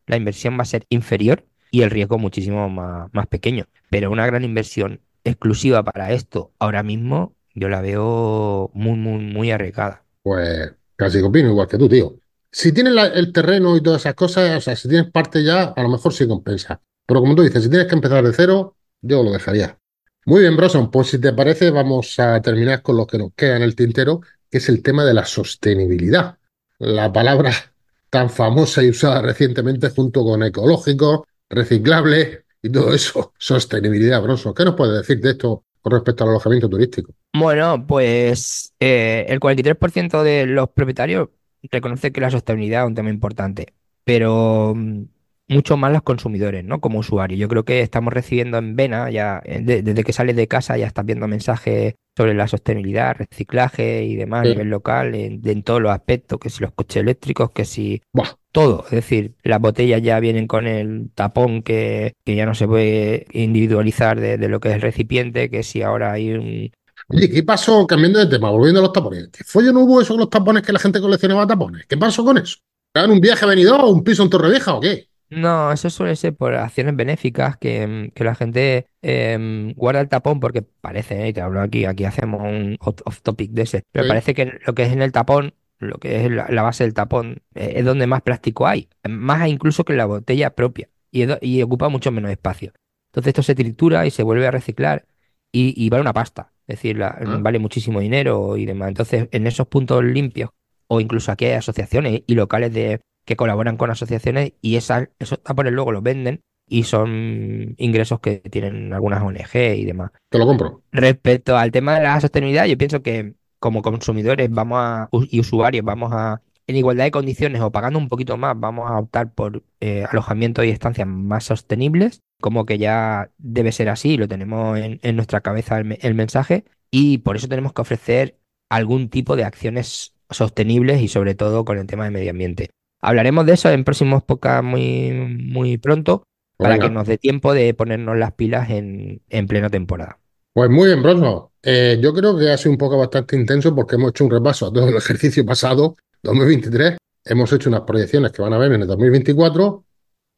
la 0.08 0.18
inversión 0.18 0.58
va 0.58 0.64
a 0.64 0.66
ser 0.66 0.86
inferior 0.90 1.46
y 1.72 1.84
el 1.84 1.90
riesgo 1.90 2.18
muchísimo 2.18 2.68
más, 2.70 3.10
más 3.14 3.28
pequeño. 3.28 3.66
Pero 3.90 4.12
una 4.12 4.26
gran 4.26 4.44
inversión 4.44 5.00
exclusiva 5.24 5.84
para 5.84 6.12
esto 6.12 6.52
ahora 6.60 6.84
mismo, 6.84 7.34
yo 7.56 7.70
la 7.70 7.82
veo 7.82 8.72
muy, 8.74 8.98
muy, 8.98 9.20
muy 9.24 9.52
arriesgada. 9.52 10.04
Pues 10.22 10.74
casi 10.98 11.22
opino 11.22 11.50
igual 11.50 11.68
que 11.68 11.78
tú, 11.78 11.88
tío. 11.88 12.16
Si 12.52 12.72
tienes 12.74 12.94
la- 12.94 13.08
el 13.08 13.32
terreno 13.34 13.76
y 13.78 13.82
todas 13.82 14.02
esas 14.02 14.16
cosas, 14.16 14.58
o 14.58 14.62
sea, 14.62 14.76
si 14.76 14.90
tienes 14.90 15.12
parte 15.12 15.44
ya, 15.44 15.64
a 15.64 15.82
lo 15.84 15.90
mejor 15.90 16.14
sí 16.14 16.28
compensa. 16.28 16.82
Pero 17.06 17.22
como 17.22 17.36
tú 17.36 17.44
dices, 17.44 17.64
si 17.64 17.70
tienes 17.70 17.88
que 17.88 17.96
empezar 17.96 18.24
de 18.24 18.34
cero, 18.34 18.77
yo 19.02 19.24
lo 19.24 19.32
dejaría. 19.32 19.78
Muy 20.26 20.42
bien, 20.42 20.58
Broson, 20.58 20.92
pues 20.92 21.08
si 21.08 21.22
te 21.22 21.32
parece, 21.32 21.72
vamos 21.72 22.20
a 22.20 22.42
terminar 22.42 22.82
con 22.82 22.98
lo 22.98 23.08
que 23.08 23.18
nos 23.18 23.34
queda 23.34 23.56
en 23.56 23.64
el 23.64 23.76
tintero, 23.76 24.22
que 24.52 24.58
es 24.58 24.68
el 24.68 24.84
tema 24.84 25.06
de 25.06 25.14
la 25.14 25.26
sostenibilidad. 25.26 26.38
La 26.80 27.12
palabra 27.14 27.52
tan 28.10 28.30
famosa 28.30 28.84
y 28.84 28.90
usada 28.90 29.22
recientemente 29.22 29.90
junto 29.90 30.24
con 30.24 30.44
ecológico, 30.44 31.26
reciclable 31.50 32.46
y 32.62 32.70
todo 32.70 32.94
eso. 32.94 33.34
Sostenibilidad, 33.40 34.22
Broson. 34.22 34.54
¿Qué 34.54 34.66
nos 34.66 34.76
puedes 34.76 34.98
decir 34.98 35.22
de 35.22 35.32
esto 35.32 35.64
con 35.82 35.94
respecto 35.94 36.26
al 36.26 36.32
alojamiento 36.32 36.68
turístico? 36.68 37.14
Bueno, 37.34 37.86
pues 37.88 38.74
eh, 38.80 39.26
el 39.30 39.40
43% 39.40 40.24
de 40.24 40.46
los 40.46 40.70
propietarios 40.70 41.30
reconoce 41.72 42.12
que 42.12 42.22
la 42.22 42.32
sostenibilidad 42.32 42.84
es 42.84 42.88
un 42.88 42.96
tema 42.96 43.10
importante, 43.10 43.74
pero 44.04 44.74
mm, 44.76 45.04
mucho 45.48 45.78
más 45.78 45.92
los 45.94 46.02
consumidores, 46.04 46.64
¿no? 46.66 46.80
Como 46.82 47.00
usuarios. 47.00 47.40
Yo 47.40 47.48
creo 47.48 47.64
que 47.66 47.82
estamos 47.82 48.14
recibiendo 48.14 48.58
en 48.58 48.76
vena, 48.76 49.10
ya 49.10 49.42
eh, 49.46 49.62
de- 49.62 49.82
desde 49.82 50.04
que 50.04 50.14
sales 50.14 50.36
de 50.36 50.48
casa 50.48 50.78
ya 50.78 50.88
estás 50.88 51.06
viendo 51.06 51.28
mensajes 51.28 51.96
sobre 52.16 52.34
la 52.34 52.48
sostenibilidad, 52.48 53.16
reciclaje 53.16 54.04
y 54.04 54.16
demás 54.16 54.42
a 54.44 54.46
nivel 54.46 54.70
local, 54.70 55.16
en, 55.16 55.42
en 55.48 55.64
todos 55.64 55.82
los 55.82 55.92
aspectos, 55.92 56.40
que 56.40 56.50
si 56.50 56.62
los 56.64 56.74
coches 56.74 57.02
eléctricos, 57.02 57.52
que 57.52 57.64
si 57.66 58.02
Buah, 58.14 58.36
todo, 58.52 58.84
es 58.86 58.92
decir, 58.92 59.36
las 59.44 59.60
botellas 59.62 60.02
ya 60.02 60.20
vienen 60.20 60.48
con 60.48 60.66
el 60.68 61.12
tapón 61.14 61.62
que, 61.62 62.14
que 62.26 62.36
ya 62.36 62.46
no 62.46 62.56
se 62.56 62.68
puede 62.68 63.28
individualizar 63.32 64.20
de, 64.20 64.38
de 64.38 64.50
lo 64.50 64.60
que 64.60 64.70
es 64.70 64.76
el 64.76 64.82
recipiente, 64.82 65.50
que 65.50 65.64
si 65.64 65.82
ahora 65.84 66.12
hay 66.14 66.32
un, 66.34 66.72
Oye, 67.10 67.30
¿qué 67.30 67.44
pasó 67.44 67.86
cambiando 67.88 68.20
de 68.20 68.26
tema, 68.28 68.50
volviendo 68.50 68.80
a 68.80 68.84
los 68.84 68.92
tapones? 68.94 69.30
¿Qué 69.32 69.44
follo 69.44 69.72
no 69.72 69.82
hubo 69.82 70.02
eso 70.02 70.14
con 70.14 70.20
los 70.22 70.30
tapones 70.30 70.64
que 70.64 70.74
la 70.74 70.80
gente 70.80 71.00
coleccionaba 71.00 71.48
tapones? 71.48 71.86
¿Qué 71.88 71.98
pasó 71.98 72.24
con 72.26 72.38
eso? 72.38 72.58
¿Era 72.94 73.06
un 73.08 73.20
viaje 73.22 73.46
venido 73.46 73.78
o 73.78 73.92
un 73.92 74.04
piso 74.04 74.24
en 74.24 74.30
Torrevieja 74.30 74.74
o 74.76 74.82
qué? 74.82 75.08
No, 75.30 75.72
eso 75.74 75.90
suele 75.90 76.16
ser 76.16 76.36
por 76.36 76.56
acciones 76.56 76.96
benéficas 76.96 77.58
que, 77.58 77.86
mm, 77.86 78.12
que 78.12 78.24
la 78.24 78.34
gente 78.36 78.88
em, 79.02 79.74
guarda 79.74 80.00
el 80.02 80.08
tapón 80.10 80.40
porque 80.40 80.62
parece, 80.62 81.24
¿eh? 81.26 81.28
y 81.30 81.34
te 81.34 81.42
hablo 81.42 81.60
aquí, 81.62 81.84
aquí 81.86 82.06
hacemos 82.06 82.42
un 82.42 82.78
off 82.80 83.02
off 83.06 83.22
topic 83.22 83.52
de 83.52 83.64
ese, 83.64 83.84
pero 83.92 84.04
Sí. 84.06 84.10
parece 84.10 84.34
que 84.34 84.60
lo 84.66 84.74
que 84.74 84.84
es 84.84 84.94
en 84.94 85.02
el 85.02 85.12
tapón, 85.12 85.54
lo 85.80 85.98
que 85.98 86.26
es 86.26 86.32
la, 86.32 86.48
la 86.50 86.62
base 86.62 86.86
del 86.86 86.94
tapón, 86.94 87.42
eh, 87.56 87.74
es 87.76 87.86
donde 87.86 88.08
más 88.08 88.22
plástico 88.22 88.68
hay, 88.68 88.88
más 89.08 89.48
incluso 89.50 89.84
que 89.84 89.94
en 89.94 89.98
la 89.98 90.06
botella 90.06 90.52
propia, 90.56 90.90
y, 91.12 91.24
es 91.24 91.28
do- 91.28 91.38
y 91.42 91.62
ocupa 91.62 91.90
mucho 91.90 92.12
menos 92.12 92.32
espacio. 92.32 92.72
Entonces 93.12 93.30
esto 93.32 93.44
se 93.44 93.56
tritura 93.56 94.06
y 94.06 94.12
se 94.12 94.24
vuelve 94.24 94.48
a 94.48 94.52
reciclar 94.52 95.06
y, 95.52 95.74
y 95.76 95.90
vale 95.90 96.02
una 96.02 96.14
pasta, 96.14 96.54
es 96.68 96.78
decir, 96.78 96.98
la- 96.98 97.08
Ah. 97.20 97.38
vale 97.42 97.60
muchísimo 97.60 98.00
dinero 98.00 98.56
y 98.58 98.66
demás. 98.66 98.88
Entonces 98.90 99.28
en 99.32 99.46
esos 99.46 99.68
puntos 99.68 100.04
limpios, 100.06 100.52
o 100.88 101.02
incluso 101.02 101.32
aquí 101.34 101.46
hay 101.46 101.54
asociaciones 101.54 102.22
y 102.26 102.36
locales 102.36 102.74
de 102.74 103.02
que 103.28 103.36
colaboran 103.36 103.76
con 103.76 103.92
asociaciones 103.92 104.54
y 104.62 104.78
esas, 104.78 105.10
esos 105.20 105.44
tapones 105.44 105.74
luego 105.74 105.92
los 105.92 106.02
venden 106.02 106.40
y 106.66 106.84
son 106.84 107.76
ingresos 107.78 108.22
que 108.22 108.38
tienen 108.38 108.94
algunas 108.94 109.22
ONG 109.22 109.76
y 109.76 109.84
demás. 109.84 110.12
Te 110.30 110.38
lo 110.38 110.46
compro. 110.46 110.82
Respecto 110.94 111.58
al 111.58 111.72
tema 111.72 111.98
de 111.98 112.04
la 112.04 112.22
sostenibilidad, 112.22 112.66
yo 112.66 112.78
pienso 112.78 113.02
que 113.02 113.34
como 113.60 113.82
consumidores 113.82 114.50
vamos 114.50 114.80
a, 114.82 115.10
y 115.30 115.42
usuarios 115.42 115.84
vamos 115.84 116.14
a, 116.14 116.42
en 116.68 116.78
igualdad 116.78 117.04
de 117.04 117.12
condiciones 117.12 117.62
o 117.62 117.70
pagando 117.70 118.00
un 118.00 118.08
poquito 118.08 118.38
más, 118.38 118.58
vamos 118.58 118.90
a 118.90 118.98
optar 118.98 119.34
por 119.34 119.62
eh, 119.82 120.06
alojamientos 120.10 120.64
y 120.64 120.70
estancias 120.70 121.08
más 121.08 121.44
sostenibles, 121.44 122.22
como 122.40 122.66
que 122.66 122.78
ya 122.78 123.30
debe 123.38 123.74
ser 123.74 123.90
así, 123.90 124.16
lo 124.16 124.30
tenemos 124.30 124.80
en, 124.80 125.02
en 125.04 125.16
nuestra 125.18 125.42
cabeza 125.42 125.80
el, 125.80 125.98
el 126.00 126.14
mensaje, 126.14 126.64
y 126.92 127.18
por 127.18 127.36
eso 127.36 127.50
tenemos 127.50 127.74
que 127.74 127.82
ofrecer 127.82 128.38
algún 128.70 129.10
tipo 129.10 129.36
de 129.36 129.44
acciones 129.44 130.14
sostenibles 130.30 131.02
y 131.02 131.10
sobre 131.10 131.36
todo 131.36 131.66
con 131.66 131.78
el 131.78 131.88
tema 131.88 132.06
de 132.06 132.12
medio 132.12 132.32
ambiente. 132.32 132.70
Hablaremos 133.02 133.46
de 133.46 133.54
eso 133.54 133.70
en 133.70 133.84
próximos 133.84 134.24
podcasts 134.24 134.64
muy, 134.64 135.12
muy 135.12 135.78
pronto 135.78 136.24
para 136.58 136.76
venga. 136.76 136.88
que 136.88 136.94
nos 136.94 137.08
dé 137.08 137.18
tiempo 137.18 137.54
de 137.54 137.74
ponernos 137.74 138.18
las 138.18 138.34
pilas 138.34 138.70
en, 138.70 139.22
en 139.30 139.48
plena 139.48 139.70
temporada. 139.70 140.20
Pues 140.54 140.70
muy 140.70 140.88
bien, 140.88 141.04
Bronzo. 141.04 141.52
Eh, 141.62 142.00
yo 142.02 142.14
creo 142.14 142.38
que 142.38 142.50
ha 142.50 142.58
sido 142.58 142.72
un 142.72 142.78
poco 142.78 142.98
bastante 142.98 143.36
intenso 143.36 143.76
porque 143.76 143.96
hemos 143.96 144.10
hecho 144.10 144.26
un 144.26 144.32
repaso 144.32 144.68
a 144.68 144.74
todo 144.74 144.90
el 144.90 144.96
ejercicio 144.96 145.46
pasado, 145.46 145.96
2023. 146.24 146.98
Hemos 147.26 147.54
hecho 147.54 147.70
unas 147.70 147.82
proyecciones 147.82 148.32
que 148.32 148.42
van 148.42 148.54
a 148.54 148.58
ver 148.58 148.72
en 148.72 148.82
el 148.82 148.88
2024 148.88 149.84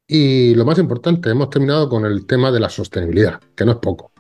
y 0.08 0.56
lo 0.56 0.66
más 0.66 0.80
importante, 0.80 1.30
hemos 1.30 1.50
terminado 1.50 1.88
con 1.88 2.04
el 2.06 2.26
tema 2.26 2.52
de 2.52 2.60
la 2.60 2.68
sostenibilidad, 2.68 3.40
que 3.56 3.64
no 3.64 3.74
es 3.74 3.78
poco. 3.78 4.12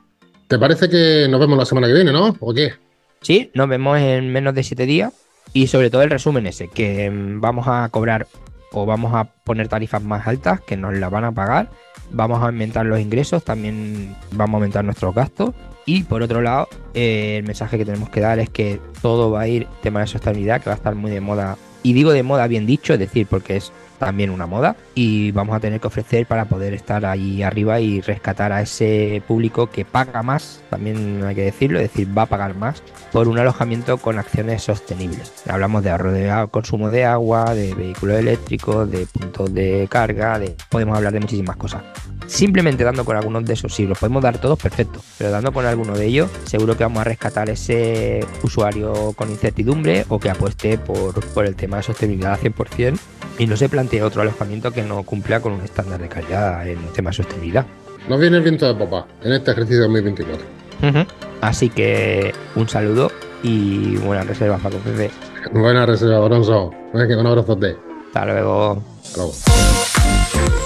¿Te 0.47 0.57
parece 0.59 0.87
que 0.87 1.27
nos 1.27 1.39
vemos 1.39 1.57
la 1.57 1.65
semana 1.65 1.87
que 1.87 1.93
viene, 1.93 2.11
no? 2.11 2.35
¿O 2.39 2.53
qué? 2.53 2.73
Sí, 3.21 3.51
nos 3.53 3.67
vemos 3.67 3.99
en 3.99 4.31
menos 4.31 4.53
de 4.53 4.63
siete 4.63 4.85
días 4.85 5.11
y 5.53 5.67
sobre 5.67 5.89
todo 5.89 6.01
el 6.03 6.09
resumen 6.09 6.47
ese, 6.47 6.67
que 6.67 7.09
mm, 7.09 7.41
vamos 7.41 7.67
a 7.67 7.87
cobrar 7.89 8.27
o 8.71 8.85
vamos 8.85 9.13
a 9.13 9.25
poner 9.25 9.67
tarifas 9.67 10.03
más 10.03 10.27
altas 10.27 10.61
que 10.61 10.77
nos 10.77 10.93
las 10.93 11.09
van 11.09 11.23
a 11.23 11.31
pagar, 11.31 11.69
vamos 12.11 12.41
a 12.41 12.47
aumentar 12.47 12.85
los 12.85 12.99
ingresos, 12.99 13.43
también 13.43 14.15
vamos 14.31 14.55
a 14.55 14.57
aumentar 14.57 14.85
nuestros 14.85 15.13
gastos. 15.13 15.55
Y 15.85 16.03
por 16.03 16.21
otro 16.21 16.41
lado 16.41 16.67
eh, 16.93 17.37
el 17.39 17.45
mensaje 17.45 17.77
que 17.77 17.85
tenemos 17.85 18.09
que 18.09 18.19
dar 18.19 18.37
es 18.39 18.49
que 18.49 18.79
todo 19.01 19.31
va 19.31 19.41
a 19.41 19.47
ir 19.47 19.67
tema 19.81 20.01
de 20.01 20.07
sostenibilidad, 20.07 20.61
que 20.61 20.69
va 20.69 20.73
a 20.73 20.77
estar 20.77 20.93
muy 20.93 21.09
de 21.09 21.21
moda. 21.21 21.57
Y 21.81 21.93
digo 21.93 22.11
de 22.11 22.21
moda 22.21 22.45
bien 22.47 22.65
dicho, 22.67 22.93
es 22.93 22.99
decir, 22.99 23.25
porque 23.27 23.55
es 23.55 23.71
también 23.99 24.31
una 24.31 24.47
moda 24.47 24.75
y 24.95 25.31
vamos 25.31 25.55
a 25.55 25.59
tener 25.59 25.79
que 25.79 25.87
ofrecer 25.87 26.25
para 26.25 26.45
poder 26.45 26.73
estar 26.73 27.05
ahí 27.05 27.43
arriba 27.43 27.79
y 27.79 28.01
rescatar 28.01 28.51
a 28.51 28.61
ese 28.61 29.21
público 29.27 29.69
que 29.69 29.85
paga 29.85 30.23
más, 30.23 30.61
también 30.69 31.23
hay 31.23 31.35
que 31.35 31.43
decirlo, 31.43 31.79
es 31.79 31.91
decir, 31.91 32.17
va 32.17 32.23
a 32.23 32.25
pagar 32.25 32.55
más 32.55 32.81
por 33.11 33.27
un 33.27 33.37
alojamiento 33.37 33.97
con 33.97 34.17
acciones 34.17 34.63
sostenibles. 34.63 35.43
Hablamos 35.47 35.83
de 35.83 35.91
ahorro 35.91 36.11
de 36.11 36.47
consumo 36.49 36.89
de 36.89 37.05
agua, 37.05 37.53
de 37.53 37.73
vehículos 37.75 38.17
eléctricos, 38.17 38.89
de 38.89 39.05
puntos 39.05 39.53
de 39.53 39.87
carga, 39.89 40.39
de 40.39 40.55
podemos 40.69 40.97
hablar 40.97 41.13
de 41.13 41.19
muchísimas 41.19 41.57
cosas. 41.57 41.83
Simplemente 42.27 42.83
dando 42.83 43.03
con 43.05 43.17
algunos 43.17 43.43
de 43.43 43.53
esos, 43.53 43.73
si 43.73 43.87
los 43.87 43.97
podemos 43.97 44.21
dar 44.21 44.37
todos, 44.37 44.59
perfecto, 44.59 45.01
pero 45.17 45.31
dando 45.31 45.51
con 45.51 45.65
alguno 45.65 45.97
de 45.97 46.05
ellos, 46.05 46.29
seguro 46.45 46.77
que 46.77 46.83
vamos 46.83 47.01
a 47.01 47.03
rescatar 47.03 47.49
ese 47.49 48.19
usuario 48.43 49.13
con 49.13 49.31
incertidumbre 49.31 50.05
o 50.09 50.19
que 50.19 50.29
apueste 50.29 50.77
por, 50.77 51.25
por 51.33 51.45
el 51.45 51.55
tema 51.55 51.77
de 51.77 51.83
sostenibilidad 51.83 52.33
al 52.33 52.39
100% 52.39 52.99
y 53.39 53.47
no 53.47 53.57
se 53.57 53.69
plantee 53.69 54.03
otro 54.03 54.21
alojamiento 54.21 54.71
que 54.71 54.83
no 54.83 55.01
cumpla 55.03 55.39
con 55.39 55.53
un 55.53 55.61
estándar 55.61 55.99
de 55.99 56.09
calidad 56.09 56.67
en 56.67 56.77
tema 56.93 57.09
de 57.09 57.15
sostenibilidad. 57.15 57.65
Nos 58.07 58.19
viene 58.19 58.37
el 58.37 58.43
viento 58.43 58.67
de 58.67 58.75
popa 58.75 59.07
en 59.23 59.33
este 59.33 59.51
ejercicio 59.51 59.81
2024. 59.83 60.45
Ujú. 60.83 61.05
Así 61.41 61.69
que 61.69 62.33
un 62.55 62.67
saludo 62.67 63.11
y 63.41 63.95
buenas 63.97 64.27
reservas 64.27 64.61
para 64.61 64.77
Pepe. 64.77 65.09
Buena 65.51 65.85
reserva, 65.85 66.19
Bronzo. 66.19 66.71
Un 66.93 67.27
abrazote. 67.27 67.77
Hasta 68.07 68.25
luego. 68.25 68.83
Hasta 69.03 69.17
luego. 69.17 70.58